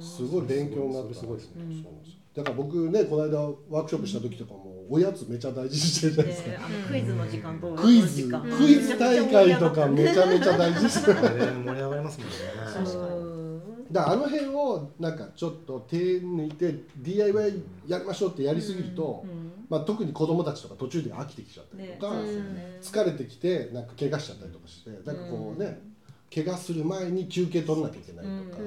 [0.00, 1.14] すごい勉強になった。
[1.14, 2.14] それすごいですねそうなんですよ。
[2.36, 3.38] だから僕ねこの間
[3.70, 8.28] ワークショップした時とかもおやつめちゃ大事にしてるじゃないですか、ね、あのクイズの時間とクイズ。
[8.28, 11.26] クイズ大会とかめちゃめちゃ大事ですだか。
[11.26, 12.34] あれ盛り上がりますもんね
[13.94, 19.52] 確かにらあの辺をなんかちょっと手抜いて DIY やりましょうってやりすぎると、うん。
[19.68, 21.96] まあ、特に子供たちとか途中で飽きてきちゃったりね。
[22.00, 22.14] とか、
[22.82, 25.80] 疲れてきてなんか怪我しちゃったりとかしてなんかこうね、
[26.34, 28.62] 怪我する前に休憩取らなきゃいけないとか、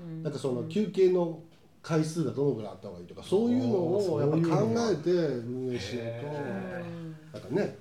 [0.00, 0.22] うん。
[0.22, 1.40] なんかその休憩の
[1.82, 7.78] 回数がどのぐらいあった方がいいとかそういうのをやっぱ考えて運営しないへとなんかね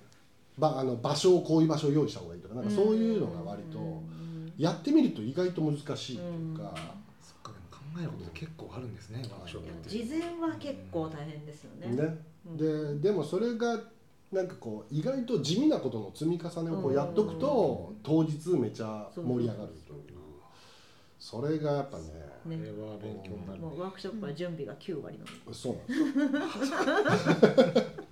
[0.57, 3.77] ばあの場所をこういう場所を用意した方がいいとかなんかそういうのが割と
[4.59, 6.75] やってみると意外と難しいというか、
[7.21, 11.87] そっかでも考えることって結構あるんですねワークショップって事前は結構大変ですよね。
[11.95, 12.17] ね。
[12.57, 13.79] ででもそれが
[14.33, 20.19] なんかこう意外と地味なことの積み重ねをこうやっとくと当日めちゃ盛り上がるという。
[21.17, 22.03] それがやっぱね。
[22.43, 25.53] これは勉強になるもうワークショップは準備が9割なの。
[25.53, 27.83] そうなんですよ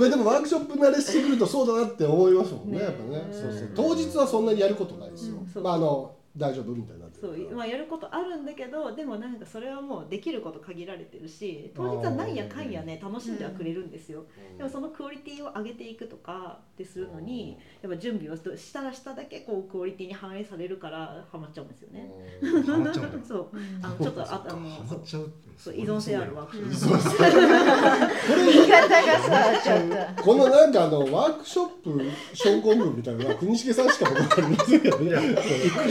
[0.00, 2.84] これでもワークショップ慣れしてくるとそうだなって思いますもんねね。
[2.84, 3.28] やっぱね。
[3.30, 3.70] そうそう。
[3.76, 14.58] 当日はそんなにやることないですよ、まああの大丈夫みたいになってそうまあ、やることあるんだけどでもなんかそれはもうできること限られてるし当日はなんやかんやね楽しんではくれるんですよ、うん。
[14.58, 22.08] でもそのクオリティを上げていくとかってするのにやっぱ準備をしたらしただけこうクオリティに反映されるからハマっちゃうんですよね、
[22.40, 22.62] うん。
[22.62, 23.26] ハマっちゃうんだ。
[23.26, 23.48] そう。
[23.52, 23.84] うん。
[23.84, 26.76] あのちょっとああのハマっちゃうそう依存性あるワークショップ。
[26.76, 27.30] そうそう
[28.50, 30.22] 言い方がさちょっと。
[30.22, 32.00] このなんかあのワークショップ
[32.32, 35.10] 症候群みたいな国重さんしか僕わかりませんけどね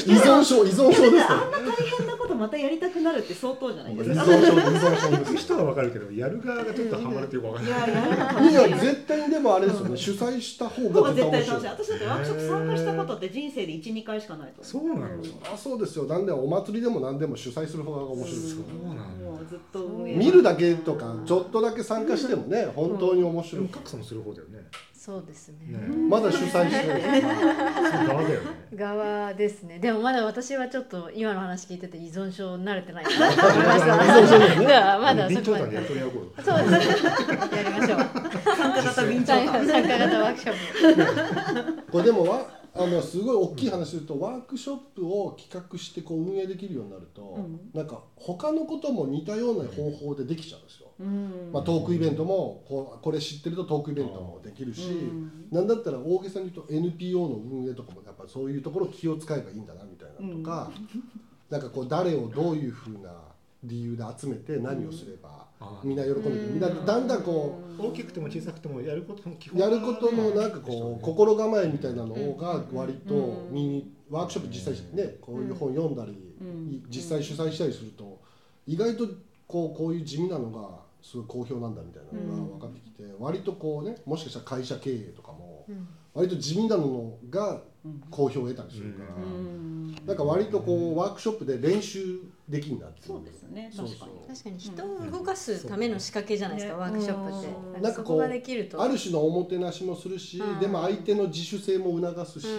[0.06, 4.24] 依存症依存症ですかあんな大変なことまたやりたくなるって相当じゃない依ですか。
[4.24, 7.62] 存症依存症です人はわかるけどやる側がちょっとハマるっていうかわか。
[7.62, 9.98] んないいや絶対にでもあれですよね。
[9.98, 14.64] 主催した方方がが絶対楽しい私だってワークショップ参加したことって人生で12回しかないと。
[14.64, 15.06] そうなの
[15.54, 16.06] あそうですよ。
[16.06, 18.64] なんでお祭りでも何でも主催する方が面白いですよ。
[18.84, 24.60] そうなんだもうずっと見るだけとかちょっとだけ参加してもね本当に面で白いも格差もする方だよね
[25.10, 25.76] そうですね。
[25.76, 27.22] ねまだ主催してない
[28.08, 29.80] 側だよね側ですね。
[29.80, 33.10] でもまだ私はちょっと今の話聞いてて依存症慣れてないな。
[33.10, 37.06] と思いましただからまだそこまで炭でやっとりやこうそうです。
[37.56, 38.00] やりましょう。
[38.56, 41.92] 参加型備長参炭加型ワークショップ。
[41.92, 42.46] これでもわ
[42.76, 47.60] あのすごい大きい話するとワークショップを企画してこう運営できるようになると、うん。
[47.74, 50.89] なんか他のことも似たような方法でできちゃうんですよ。
[51.00, 51.50] うん。
[51.54, 55.48] まあ、トークイベントもこうこれ知ってるとトークイベントもできるし、うん。
[55.52, 60.72] なんだったら大げさに言うと NPO の運営とかもやっぱそういうところ気を使えばいいんだなみたいなのとか、
[61.50, 63.12] なんかこう誰をどういうふうな
[63.64, 66.42] 理由で集めて何をすればあみんな喜んでくれる。
[66.52, 66.60] みん。
[66.60, 69.60] なだんだんこう大きくても小さくてもやることの基本。
[69.60, 73.54] やることのなんかこう心構えみたいなのが割とうん。
[73.54, 76.86] 身にワークショップ実際ねこういう本読んだりうん。
[76.90, 78.20] 実際主催したりすると
[78.68, 79.08] 意外と
[79.48, 85.88] こうこういう地味なのがすごい好評なんだみたいなのが分かってきて割とこうねもしかしたら会社経営とかもうん。
[86.14, 88.02] 割と地味なのがうん。
[88.12, 89.60] 好評を得たりするかうらん。
[90.06, 93.72] なんか割とこうワークショップで練習できるなっていそうですね。
[93.74, 94.12] そう確かに。
[94.28, 96.80] 確かに人を動かすための仕掛けじゃないですか、うん。
[96.82, 97.82] ワークショップって、うん。
[97.82, 98.82] なんかそこができると。
[98.82, 100.60] ある種のおもてなしもするし、うん。
[100.60, 102.50] でも相手の自主性も促すし、う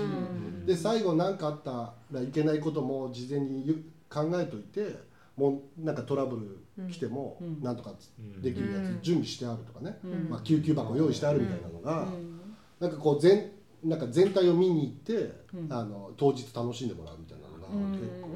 [0.62, 0.66] ん。
[0.66, 4.96] で最後何かあったらいけないことも事前にゆ考えといて
[5.36, 7.62] もうなんかトラブル来てもうん。
[7.62, 7.94] なんとか
[8.42, 9.00] できるやうん。
[9.00, 10.28] つ準備してあるとかね、うん。
[10.30, 12.56] まあ、救急箱用意してあるみたいなのが、うん。
[12.78, 13.52] なんかこう全
[13.84, 15.72] なんか全体を見に行って、うん。
[15.72, 17.92] あの当日楽しんでもらうみたいなのがうん。
[17.92, 18.34] 結構ね、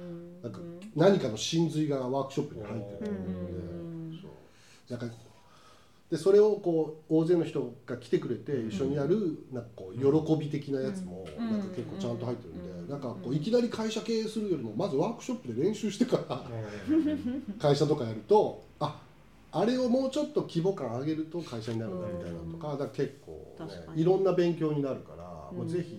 [0.00, 0.42] うん。
[0.42, 0.60] なんか
[0.96, 4.98] 何かの真髄がワークショップに入ってるうんので、そう。
[4.98, 5.16] なんか
[6.10, 11.50] でそれをこう大勢の人が来てくれて一緒にやるなんかこう喜び的なやつもうん。
[11.50, 12.88] なんか結構ちゃんと入ってるんで、うん。
[12.88, 16.42] なんかこういきなり会社経営するよりもまずワークショップで練習してから
[17.60, 19.02] 会社とかやるとあ
[19.52, 25.24] あれをもうちょっと規模感上げると会社になるんだみたいなのとか,、だから結構、ねいろんな勉強になるから、
[25.56, 25.98] もうぜひ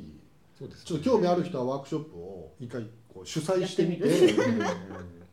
[0.57, 4.09] ちょっと興味ある人はワークショップを一回こう主催してみて。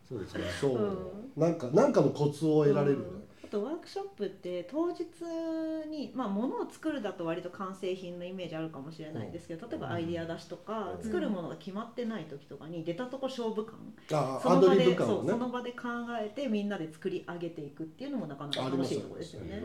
[0.08, 0.40] そうですね。
[0.60, 2.98] そう、うなんかなんかのコツを得られる。
[2.98, 3.06] よね、
[3.46, 5.04] あとワークショップって当日
[5.88, 11.02] にまあ物を作るだと割と完成品のイメージあるかもしれないですけど例えばアイデア出しとかうん。
[11.02, 13.74] 作るものが決まってない時とかに出たとこ勝負感。
[14.12, 15.30] あその場アドリブでそう感をね。
[15.30, 15.78] その場で考
[16.20, 19.62] えてみんなで作り上げていくっていうのもなかなか楽しいところですよね。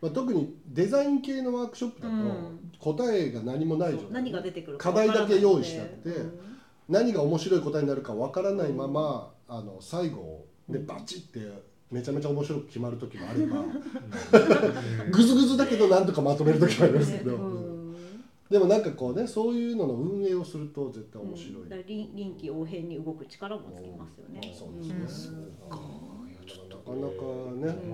[0.00, 2.72] まあ、特にデザイン系のワークショップだとうん。
[2.78, 6.40] 答えが何もない状態何が出てくる課題だけ用意してあってうん
[6.88, 11.40] 何が面白い答えになるかわからないまま、あの最後でバチって
[11.90, 13.64] めちゃめちゃ面白く決まる時もあれば
[15.10, 17.96] グズグズだけどなんとかまとめる時もありますけど、うん。
[18.50, 21.86] でもなんかこうねそういうのの運営をすると絶対面白い、うん。
[21.86, 24.40] 臨臨機応変に動く力もつきますよね。
[24.54, 25.08] そうですね、うん。
[25.08, 25.80] そうか。
[26.68, 27.22] なかなか
[27.54, 27.88] ね、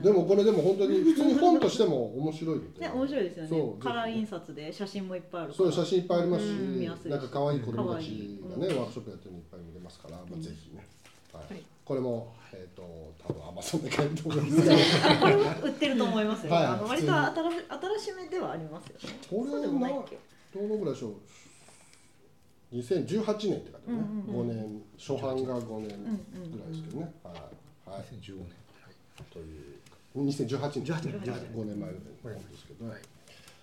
[0.00, 3.74] でもこれでも本当に普通に本としても面白いね面白いですよね。
[3.80, 5.70] カラー印刷で写真もいっぱいあるから。
[5.72, 10.40] そう写真いっぱいありますし、うん見やすいしなんか可愛い子供たちがね、ワークショップやってるのいっぱい見れますから、まあ、うん。
[10.40, 10.86] ぜひね、
[11.32, 11.62] はいはい。
[11.84, 12.82] これもえっ、と
[13.18, 14.62] 多分アマゾンで買えると思います。
[14.62, 16.52] けどこれも売ってると思いますよ。
[16.52, 16.64] はい。
[16.64, 17.56] あの割と新し
[17.98, 19.18] 新しめではありますよね。
[19.28, 20.18] これそうでもないっけ。
[20.54, 27.34] どのぐらいでしょう？2018年って書いてあるね、うんうん5年初版が5年うんうんぐらいですけどね、はい、
[27.90, 28.46] はい、2015年。
[29.30, 29.80] という
[30.16, 30.84] 2018年。
[30.84, 31.20] 18年。
[31.54, 31.90] 5年前
[32.22, 32.86] ぐらいですけど。
[32.86, 32.94] ね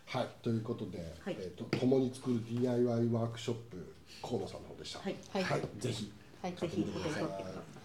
[0.08, 1.36] はい、ということで、はい。
[1.38, 5.16] えー、と共に作る DIY ワークショップ河野さんの方でした、はい。
[5.34, 5.62] はい。
[5.80, 6.12] ぜひ。
[6.42, 6.54] はい。
[6.54, 7.24] ぜひお手に取ってください。
[7.24, 7.77] はい。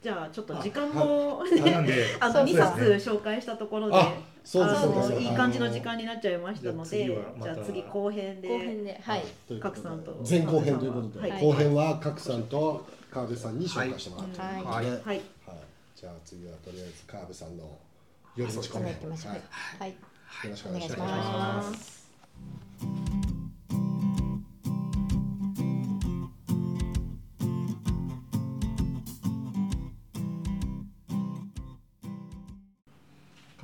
[0.00, 3.96] んじゃあちょっと時間はもあなんで あの2そうです冊紹介したところで。
[3.96, 4.14] あ
[4.50, 9.24] のいい感じの時間になっちゃいましたのでじゃあ次後編で後編ではい。
[9.82, 10.24] さんと。
[10.26, 11.42] 前後編ということで、はい。
[11.42, 14.52] 後編は賀来さんと川辺さんに紹介してもらってはい。
[14.54, 14.62] とい。
[14.62, 15.20] うことで、はい。
[15.94, 17.76] じゃあ次はとりあえず川辺さんの
[18.36, 19.28] 夜の時間お願いします。
[19.28, 19.40] はい、
[19.80, 19.90] はい。
[19.90, 19.96] よ
[20.50, 23.17] ろしくおお願いし願いします。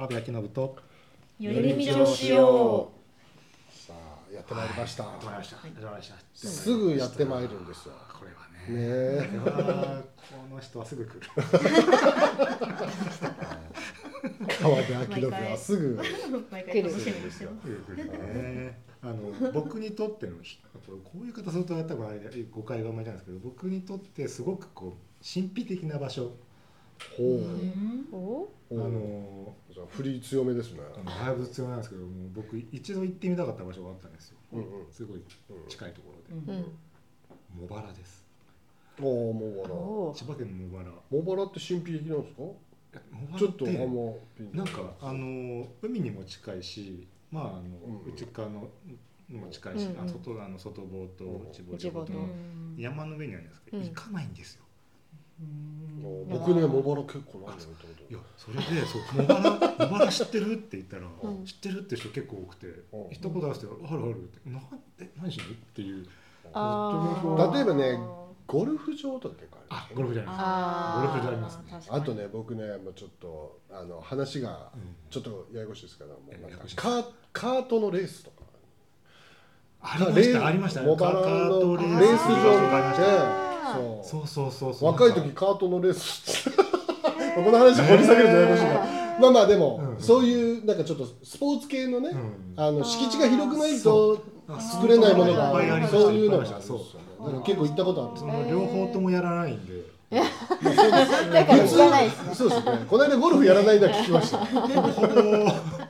[0.05, 0.77] ます阿部明信と。
[1.41, 2.91] 寄り道をしよ
[3.69, 5.05] さあやってまいりました。
[5.05, 5.57] やってまいりました。
[5.57, 5.95] やってまい。
[5.95, 6.09] りまし
[6.43, 7.95] たすぐやってまいるんですよ。
[8.13, 8.75] これはね。
[8.75, 9.41] ねえ。
[10.31, 11.21] この人はすぐ来る。
[14.61, 16.03] 川辺明信はすぐ。
[16.51, 17.67] 毎回楽しみにしてます。
[17.67, 22.09] ねあの僕にとってのひこういう方するとやったら
[22.51, 26.33] 誤解が生まれちゃうんですけど僕にとってすごくこう神秘的な場所
[27.17, 28.17] ほう。
[28.17, 30.81] おうあのじゃあ振り強めですね。
[30.95, 34.39] あのだいぶ必要なんですけども僕一度行ってみたかった場所があったんですよ。
[34.53, 34.93] うんうん。
[34.93, 35.23] すごい
[35.69, 36.53] 近いところで。
[36.53, 36.65] うん
[37.69, 38.25] 茂原です。
[39.01, 39.75] おお茂原。
[39.75, 40.91] お千葉県の茂原。
[41.11, 43.39] 茂原って神秘的なんですか？
[43.39, 47.61] ちょっとあんまなんかあの海にも近いしまああの、
[48.05, 48.69] うん内側の
[49.29, 52.19] にも近いし、うんうんあ外あの外房とうん内房内房とと
[52.77, 53.85] 山の上にあるんですけど、うん。
[53.85, 54.64] 行かないんですよ。
[55.43, 57.71] お僕ね茂原結構なんだよ
[58.11, 61.45] いやそれでそう茂原茂原知ってるって言ったら、うん。
[61.45, 63.11] 知ってるって人結構多くて、うん。
[63.11, 64.63] 一言合わせて「あるある」って「なん
[65.01, 66.05] え何しに?」っていう。
[66.05, 67.99] 例えばね
[68.47, 69.67] ゴルフ場とか結構ある。
[69.71, 70.35] あゴルフじゃない。
[70.39, 71.09] あー。
[71.09, 71.81] ゴルフ場ありますね。
[71.89, 74.95] あとね僕ねもうちょっとあの話がうん。
[75.11, 78.45] ちょっとややこしいですけどもうカーカートのレースとか。
[79.87, 80.83] ありましたありました。
[80.83, 82.35] のトレースレース場。
[82.37, 83.51] ありました。
[83.51, 84.27] あでそう。
[84.27, 86.51] そうそうそう若い時カートのレース。
[87.35, 88.87] この話掘り下げるとややこしいから
[89.21, 90.03] まあまあでも、うん。
[90.03, 92.55] そういうなんかちょっとスポーツ系のね、うん。
[92.57, 95.51] あの敷地が広くないそとあ作れないものが
[95.89, 96.13] そう。
[96.13, 96.45] いうのが。
[96.45, 98.21] 結構行ったことある。
[98.21, 102.35] その両方ともやらないんで だから知らないですね。
[102.35, 102.85] そうですね。
[102.89, 104.39] この間ゴルフやらないのは聞きました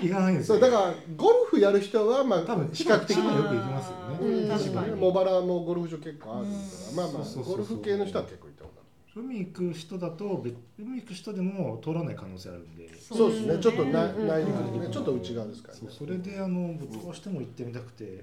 [0.00, 5.00] ほぼほぼ行かないんですよそうだからゴルフやる人はまあ多分比較的よくに行きますようんね確かに。
[5.00, 12.86] 茂原もゴルフ場結構あるからまあまあゴルフ系の人は結構行ったことある海行く人だと別海行く人でも通らない可能性あるんで。
[13.00, 13.58] そうですね。
[13.58, 14.12] ちょっと内
[14.44, 15.80] 陸にねちょっと内側ですからね。
[15.80, 18.22] そうそれであの僕どうしても行ってみたくて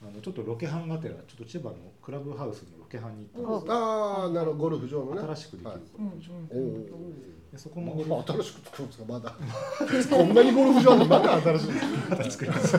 [0.00, 3.74] あのちょっとロケハンがてらちょっと千葉のクラブハウスのロケハンに行ったんですよ。
[3.74, 4.62] ああなるほど。
[4.64, 5.20] ゴルフ場のね。
[5.22, 5.78] 新しくできるはい。
[5.98, 6.90] うんおおで
[7.56, 9.34] そこのゴルフまあ新しく作るんですかまだ。
[10.16, 11.70] こんなにゴルフ場あるのまだ新しい。
[11.70, 11.74] ん
[12.18, 12.78] です作ります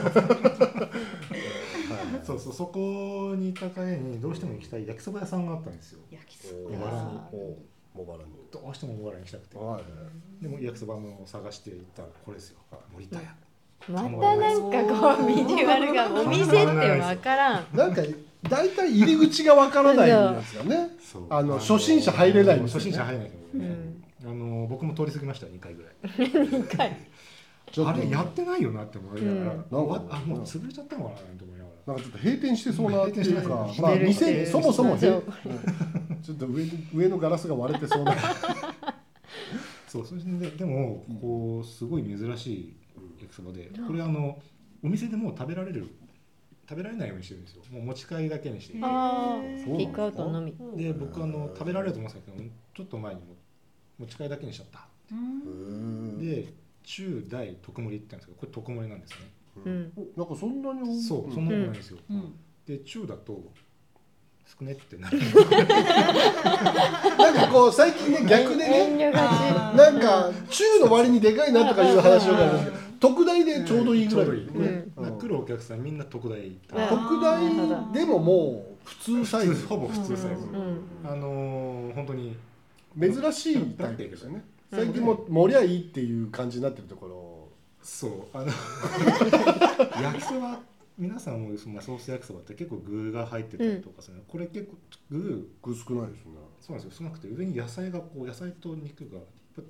[2.25, 5.99] そうそうそこに行った帰りにどうしても行きたい焼きそば屋さんがあったんですよ。
[6.11, 9.57] 焼きそお茂原にお茂原にどうしても茂原に行きたくて。
[9.57, 10.43] はい。
[10.43, 12.59] でも焼きそばも探して行ったらこれですよ。
[12.93, 13.35] 森田屋
[13.88, 17.65] またなんかこうビジュアルがお店ってわからん。
[17.73, 18.01] なんか
[18.49, 20.89] 大体入り口がわからないんですよね。
[21.29, 22.63] あの初心者入れないね。
[22.63, 26.27] 初心者入れないねうんあの僕も通り過ぎました2回ぐらい。
[26.61, 26.97] 一回。
[27.85, 29.88] あれやってないよなって思いながら、うん。
[29.88, 31.93] わあもう潰れちゃったのかなと思いながら。
[31.93, 35.23] なんかちょっと閉店してそうなっていうかまあ店そもそもちょっ
[36.38, 38.15] と上に上のガラスが割れてそうな。
[39.88, 42.75] そうそれででもこうすごい珍しい
[43.19, 43.69] 焼きそばで。
[43.88, 44.39] これあの
[44.83, 45.88] お店でもう食べられる
[46.67, 47.61] 食べられないようにしてるんですよ。
[47.71, 50.55] もう持ち帰りだけにしていてあそうなのあテイクアウトのみ。
[50.75, 53.35] で僕あの食べられると思うんですけどちょっと前にも
[53.99, 54.88] 持ち帰りだけにしちゃった。
[56.19, 56.53] で
[56.84, 59.17] 中大特盛りって言ったんですけどこれ特盛りなんですね。
[59.65, 59.91] うん。
[60.15, 62.34] なんかそんなにそうそんなことないんですよ、うん。
[62.67, 63.41] で中だと
[64.60, 65.19] 少ねってなる。
[67.17, 74.27] なんかこう最近ね逆でねなんか中の割にでかいなとかいう話をかるんですけど特大でちょうどいいぐらい。
[74.29, 75.19] ねうんうん。
[75.19, 76.39] 来るお客さんみんな特大。
[76.69, 79.65] 特大でももう普通サイズ。
[79.65, 80.81] ほぼ普通サイズ、うん。
[81.03, 82.36] あのー本当に
[82.99, 84.43] 珍しいタイプですよね。
[84.71, 87.49] 最近も盛りゃいいっていう感じになってるところ。
[87.81, 88.38] そう。
[88.38, 88.47] あの
[90.01, 90.60] 焼きそば
[90.97, 94.77] 皆さんもまあソース焼きそばって結構具が入ってたりとかする、これ結構
[95.12, 96.31] 具具少ないですね。
[96.62, 97.03] そうなんですよ。
[97.03, 99.23] 少なくて上に野菜がこう野菜と肉がうん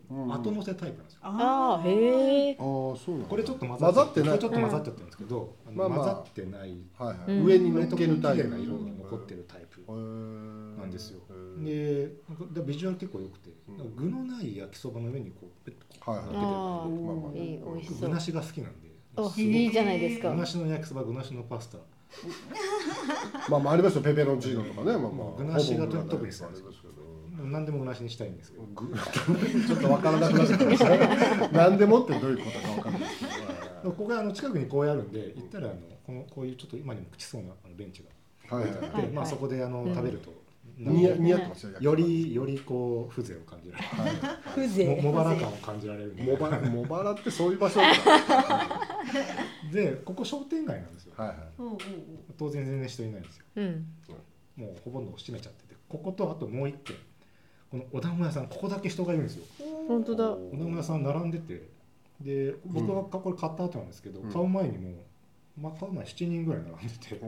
[0.10, 3.28] 後乗せタイプなんですよ、ああへえああそうなんだ。
[3.30, 4.40] これちょっと混混ざってない。
[4.40, 5.98] ちょっと混ざっちゃってるんですけど、まあまあ。
[6.00, 6.78] 混ざってない。
[6.98, 9.82] はいはい、うん上に乗っけるタイプ麗な色が残ってるタイプ。
[9.88, 11.22] ななんですよ。
[11.60, 13.52] ででなんかでビジュアル結構良くて、
[13.96, 16.28] 具のない焼きそばの上にこうペッとはいはい。
[16.28, 18.10] 乗っあまあまああいい美味しそう。
[18.10, 18.86] 具なしが好きなんで。
[19.38, 20.32] いいじゃないですか。
[20.32, 21.78] 具なしの焼きそば具なしのパスタ。
[23.50, 24.02] まあまあありますよ。
[24.02, 24.98] ペペロンチーノとかね。
[24.98, 25.38] まあまあ。
[25.38, 26.95] 具なしが特に好きですけど
[27.46, 28.66] 何でも具なしにしたいんですけど。
[28.66, 28.88] ぐ
[29.68, 31.50] ちょっとわからなくなっちゃったんですね。
[31.52, 33.00] 何でもってどういうことかわからない。
[33.02, 33.26] ですけ
[33.84, 38.58] どここがあの近くにこうやるんで行ったらあのこのこういうちょっと今にも朽ちそうなあのベンチが。
[38.58, 39.08] 置いてあって、はい。
[39.10, 40.46] まあそこであの、うん食べると。
[40.78, 43.84] 似合ってますよよりよりこう風情を感じられ
[44.44, 44.96] 風情。
[44.96, 46.16] るも茂原感を感じられる。
[46.18, 47.88] 茂原茂原ってそういう場所だ
[49.72, 51.14] でここ商店街なんですよ。
[51.16, 51.38] はいはい。
[52.38, 53.46] 当然全然人いないんですよ。
[53.56, 53.88] うん。
[54.58, 55.76] もうほとんど閉めちゃってて。
[55.88, 56.96] こことあともう一軒
[57.72, 59.46] このお団子屋さんここだけ人がいるんですよ。
[59.88, 60.32] 本当だ。
[60.32, 61.68] お団子屋さん並んでて
[62.22, 64.32] で僕はこれ買った後なんですけど、うん。
[64.32, 65.04] 買う前にも
[65.60, 67.22] まあ、買う前7人ぐらい並んでて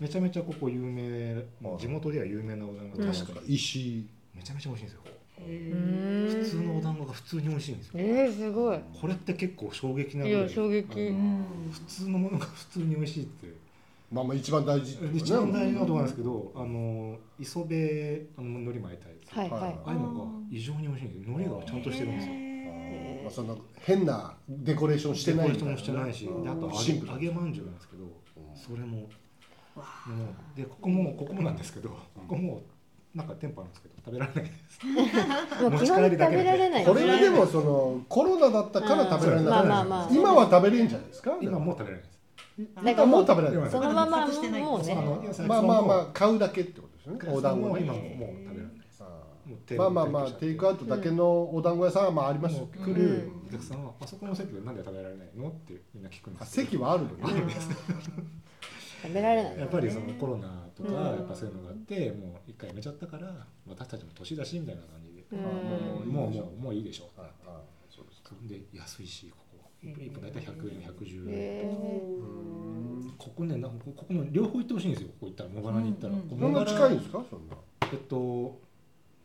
[0.00, 1.78] めちゃめちゃここ有名はい。
[1.78, 3.12] 地元では有名なお団子うん。
[3.12, 3.98] 確かに石。
[3.98, 5.00] 井めちゃめちゃ美味しいんですよ。
[5.38, 7.92] 普通のお団子が普通に美味しいんですよ。
[7.96, 8.80] えー、すごい。
[9.00, 10.42] これって結構衝撃ないぐらい。
[10.44, 10.88] や衝撃。
[11.70, 13.46] 普通のものが普通に美味しいって
[14.10, 17.76] まあまあ一番大事一番大事なところなんですけどあの磯辺
[18.36, 19.78] あの海苔巻いたやつ、はいはいはい。
[19.84, 22.32] ああいうのが異常に美味しいんです海苔がちゃんとしてるんですよ。
[22.34, 25.74] へまあその変なデコレーションしてないみたいな。
[25.76, 27.18] デコレーションもしてないしであと揚シンプル。
[27.18, 28.04] げ揚げまんじゅうなんですけど
[28.54, 29.08] それも
[30.56, 31.96] でここもここもなんですけどこ
[32.28, 32.62] こも
[33.14, 34.86] なんか店舗あるんですけど食べられないです。
[35.62, 36.84] もう基本食べられない。
[36.84, 40.08] これはでもそのコロナだったから食べられなまあいまあまあ。
[40.10, 41.36] 今は食べれるんじゃないですか？
[41.40, 42.17] 今もう食べられないです
[42.74, 44.32] なんか今もう食べられないそのままも
[44.78, 44.94] うね。
[45.46, 47.20] まあまあまあ買うだけってことですよね。
[47.32, 47.68] お団子ね。
[47.68, 49.78] も今ももう食べられない。
[49.78, 52.68] まあまあまあテイクアウトだけのお団子屋さんはまあありますよ。
[52.84, 53.30] 来る。
[53.48, 55.48] お客さんはあそこの席でなんで食べられないの？
[55.48, 57.24] ってみんな聞くんであす席はあるのね
[59.02, 59.58] 食べられない。
[59.58, 60.94] やっぱりそのコロナとかうん。
[60.96, 66.12] やっぱそういうのがあってもう一回やめちゃったから私たちも年だしみたいな感じでうん。
[66.12, 67.20] もうもうもういいでしょう。
[67.20, 69.47] ああそうで安いしここ
[69.84, 73.14] 1分大体100円110円へうん。
[73.16, 75.08] ここねなんかここの両方行ってほしいんですよ。
[75.08, 77.56] ここ行ったら茂原に行ったら、うんここそんな茂原近いんですかそんな？
[77.92, 78.60] えっと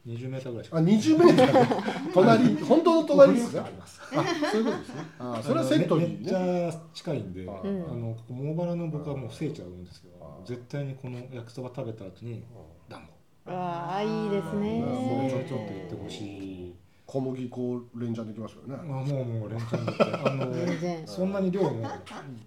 [0.06, 0.78] 20メーターぐらいしか。
[0.78, 1.60] あ20メート
[2.08, 4.02] ル 隣本当の隣ですねあります。
[4.16, 5.02] あそういうことですね。
[5.20, 12.44] あそれはセットにめめっちねゃ近いんで、ああうんのここ茂原の僕はもう聖地あるんですけどあ絶対にこの焼きそば食べた後に
[12.90, 13.14] 団子。
[13.52, 14.80] ああいいですね。
[14.82, 16.63] もうちょっと行ってほしい
[17.14, 18.76] 小麦粉連チャンできますよね。
[18.76, 20.34] あもうもう連チャンでってあ
[21.04, 21.84] のそんなに量も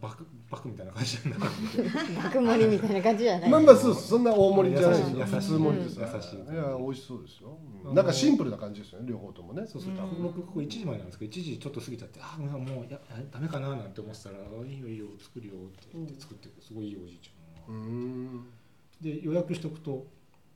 [0.02, 1.82] バクバクみたいな感じじゃなくて。
[2.16, 3.50] 爆盛りみたいな感じじゃない。
[3.50, 4.98] まあまあそうそんな大盛りじゃない。
[4.98, 5.34] ですよ優しい。
[5.36, 7.58] 普通盛りです優しいいや美味しそうですよ。
[7.84, 9.64] あのなんかシンプルな感じですよね両方ともね。
[9.68, 12.98] そうそううん僕ここ1時前なんですけど1時ちょっと過ぎちゃってあもうもうやや
[13.30, 18.34] ダメかななんて思ってたらあいいよいいよ作るよって言って作ってくれるすごいいいおじいちゃうん。
[18.34, 18.42] んが
[19.00, 20.04] で予約しておくと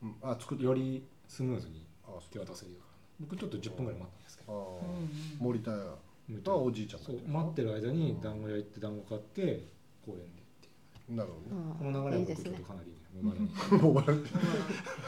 [0.02, 0.16] うん。
[0.20, 0.64] あ作って。
[0.64, 2.89] よりスムーズにあ手渡せるから
[3.20, 4.82] 僕ちょっと10分ぐらい待ったんですけあど
[5.38, 5.78] 森田屋
[6.42, 9.66] とおじいちゃんがそう待ってる間に団子屋行って団子買って
[10.04, 10.26] 公園でっ
[10.60, 10.70] てい
[11.14, 11.16] う。
[11.16, 12.96] なるほうんこの流れはいいですね僕ちょっとかなりね。
[13.12, 13.48] 茂原に
[13.80, 14.16] どね茂原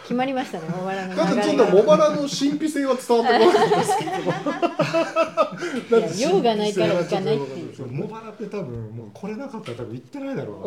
[0.02, 0.66] 決まりましたね。
[0.68, 4.04] 茂原のただちょっと茂原の神秘性は伝わってこないんですけ
[5.90, 5.98] ど。
[6.18, 7.74] いや用がないから行かないっていう。
[7.76, 10.64] 茂原って多分もうこれなかったら多分行ってないだろ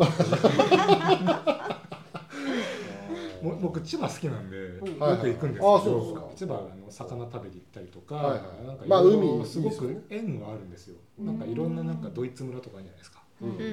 [3.42, 10.96] もう僕千葉好きなんでよく行くんですけど千葉あの魚食べに行ったりとかはいはいなんか海すごく縁があるんですよ。
[11.18, 13.22] なんかいろんななんかドイツ村とかあるじゃないですか。
[13.42, 13.68] うんうんうんう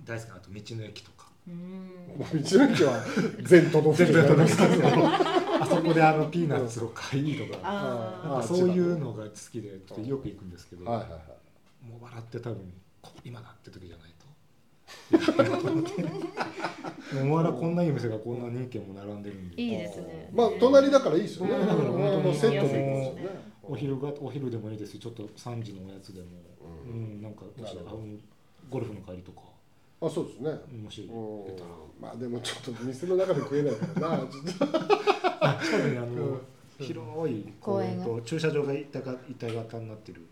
[0.00, 0.04] ん。
[0.04, 1.26] 大好きなあと道の駅とか。
[1.46, 1.90] うん。
[2.18, 2.24] 道
[2.58, 3.04] の駅は
[3.42, 4.12] 全都道府県。
[4.12, 4.64] じゃないですか
[5.60, 11.20] あそこであのピーナッツを買いとかあなんかそういうのが好きでちょっとよく行くんですけどはいはいはい。
[11.82, 12.72] 茂原って多分
[13.02, 14.12] こ今だって時じゃない
[15.10, 15.18] と
[17.12, 19.62] 茂原こんないいお店がこんな人軒も並んでるんで。
[19.62, 20.30] いいですね。
[20.32, 21.54] まあ隣だからいいですよね。
[21.54, 21.66] うん。
[21.66, 23.28] だから本当のセットでいいですよね
[23.62, 26.26] お昼がお昼でもいいですしちょっと3時のおやつでも、
[26.86, 27.42] ううんんなんか
[28.70, 29.40] ゴルフの帰りとか。
[30.00, 30.50] あそうですね。
[30.82, 31.70] もしうん出たら。
[32.00, 34.78] まあでもちょっと店の中で食えないからな ちょっと。
[35.40, 36.40] あ近くにあの、うん。
[36.78, 40.27] 広い公園公と駐車場が一体が一体型になってる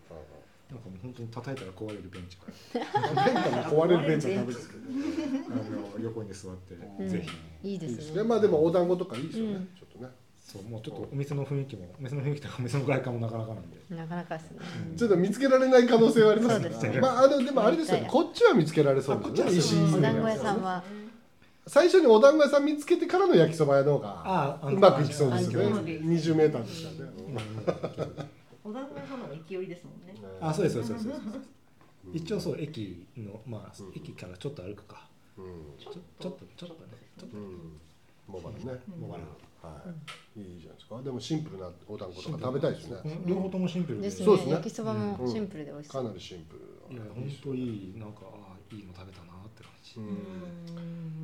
[0.71, 7.09] なんかもう本当に叩いたら壊れるベンチが変化が壊れるベンチはダメですけどあの横に座って、うん。
[7.09, 7.25] ぜ
[7.63, 7.69] ひ。
[7.69, 8.17] いいですすね。
[8.17, 9.51] ねまあでもお団子とかいいですよね。
[9.53, 9.67] うん。
[9.67, 10.09] ちょっとね。
[10.47, 14.59] そうもうちょっとお店の雰囲気もお店の雰囲気とかお店の外観もなかなかなんで、なかなかですね。
[14.97, 16.69] ちょっと見つけられない可能性はありますね。
[16.69, 18.07] からまああのでもあれですよね。
[18.09, 19.41] こっちは見つけられそうですね。
[19.41, 20.83] あこっちは石井お団子屋さんは。
[21.67, 25.65] 最初にお団子屋さん見つけてからの焼きそば屋の方がうまくいきそうですよね。
[25.65, 28.29] あ20メーターですからね
[28.67, 30.13] お団子屋さんの勢いですもんね。
[30.41, 31.23] あそうですそうですそうです。
[32.13, 33.89] 一応そう駅のまあうん。
[33.95, 35.07] 駅からちょっと歩くか。
[35.37, 35.45] うん。
[35.79, 36.49] ちょっとちょっとね。
[37.17, 37.79] ちょっとうん
[38.27, 39.23] 茂原ね茂原
[39.63, 39.81] は
[40.35, 40.39] い。
[40.41, 41.01] いいじゃないですか。
[41.01, 42.97] でもシンプルなお団子とか食べたいですね。
[43.25, 44.57] 両方ともシンプルでですそうですねね。
[44.57, 46.03] 焼きそばもシンプルで美味しそう。
[46.03, 46.95] かなりシンプル。
[46.95, 48.21] いや本当いいなんか
[48.71, 49.23] いいの食べた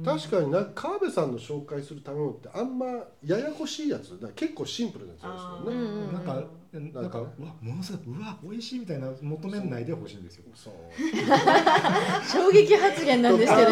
[0.05, 2.85] 確かにな川辺さんの紹介する食べ物ってあんま
[3.25, 5.71] ややこしいやつ結構シンプルなやつですよね。
[5.71, 6.43] うんうんなんか
[6.73, 7.19] なんか？
[7.19, 10.43] うわものすごいうわ美味しいみたいな求めないでほしいんですよ。
[10.55, 10.73] そう。
[12.27, 13.69] 衝撃発言なんですけど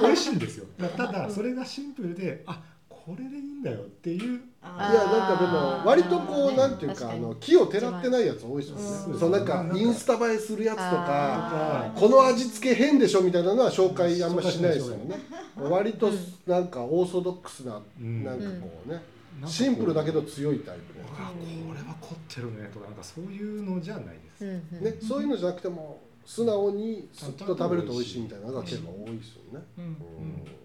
[0.00, 0.66] 美味しいんですよ。
[0.78, 2.58] ただそれがシンプルであ
[3.06, 4.18] これでいいんだよっていう。
[4.18, 8.76] いやなんかでも割とこうなんていう確かあの木をてらってないやつ多いですよ
[9.06, 9.12] うん。
[9.12, 9.18] ね。
[9.20, 15.20] そうなんかインスタ映えするやつとかあこの味付け変でしょみたいなのは紹介あんましないですよね。
[15.56, 16.10] 割と
[16.48, 18.24] なんかオーソドックスなうん。
[18.24, 19.00] なんかこうね。
[19.44, 24.84] シンプルだけど強いタイプねあこれは凝ってるねとかなんかそういうのじゃないです、うんうん。
[24.84, 29.90] ねそういうのじゃなくても素直にすっと食べると美味しいみたいなのが結構多いですよね、うんうん。
[29.90, 29.94] うん、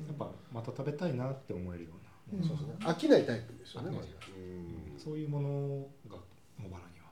[0.07, 2.00] やっぱまた食べたいなって思えるような、
[2.33, 2.43] うん。
[2.47, 4.97] そうですね飽きないタイプですよね、まずうん。
[4.99, 6.17] そういうものが
[6.57, 7.05] 茂原には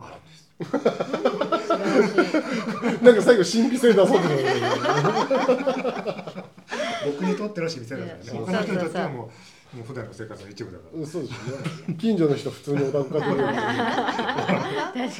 [0.00, 0.46] あるんです。
[3.04, 4.44] なんか最後神秘性出そうとして
[7.04, 7.68] 僕にとってね。
[7.68, 9.30] 他の人にとってはそうも
[9.74, 11.58] うもう普段の生活の一部だから、うんそうですよ
[11.88, 11.94] ね。
[11.98, 13.52] 近所の人普通にお宅かってる確か
[15.02, 15.10] に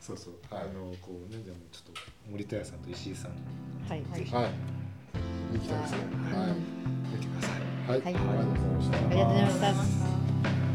[0.00, 2.00] そうそう、はいあのこうねじゃあもうちょっと
[2.30, 3.30] 森田屋さんと石井さん。
[3.88, 4.02] はい。
[4.14, 4.34] ぜひ。
[4.34, 4.50] はい
[5.52, 5.98] 行きたいですね。
[6.32, 6.38] うん。
[6.38, 6.50] はい、
[7.12, 7.90] 見てください。
[7.90, 8.14] はい、はい。
[8.14, 8.96] ありがとうございました。
[8.96, 10.69] ありがとうございました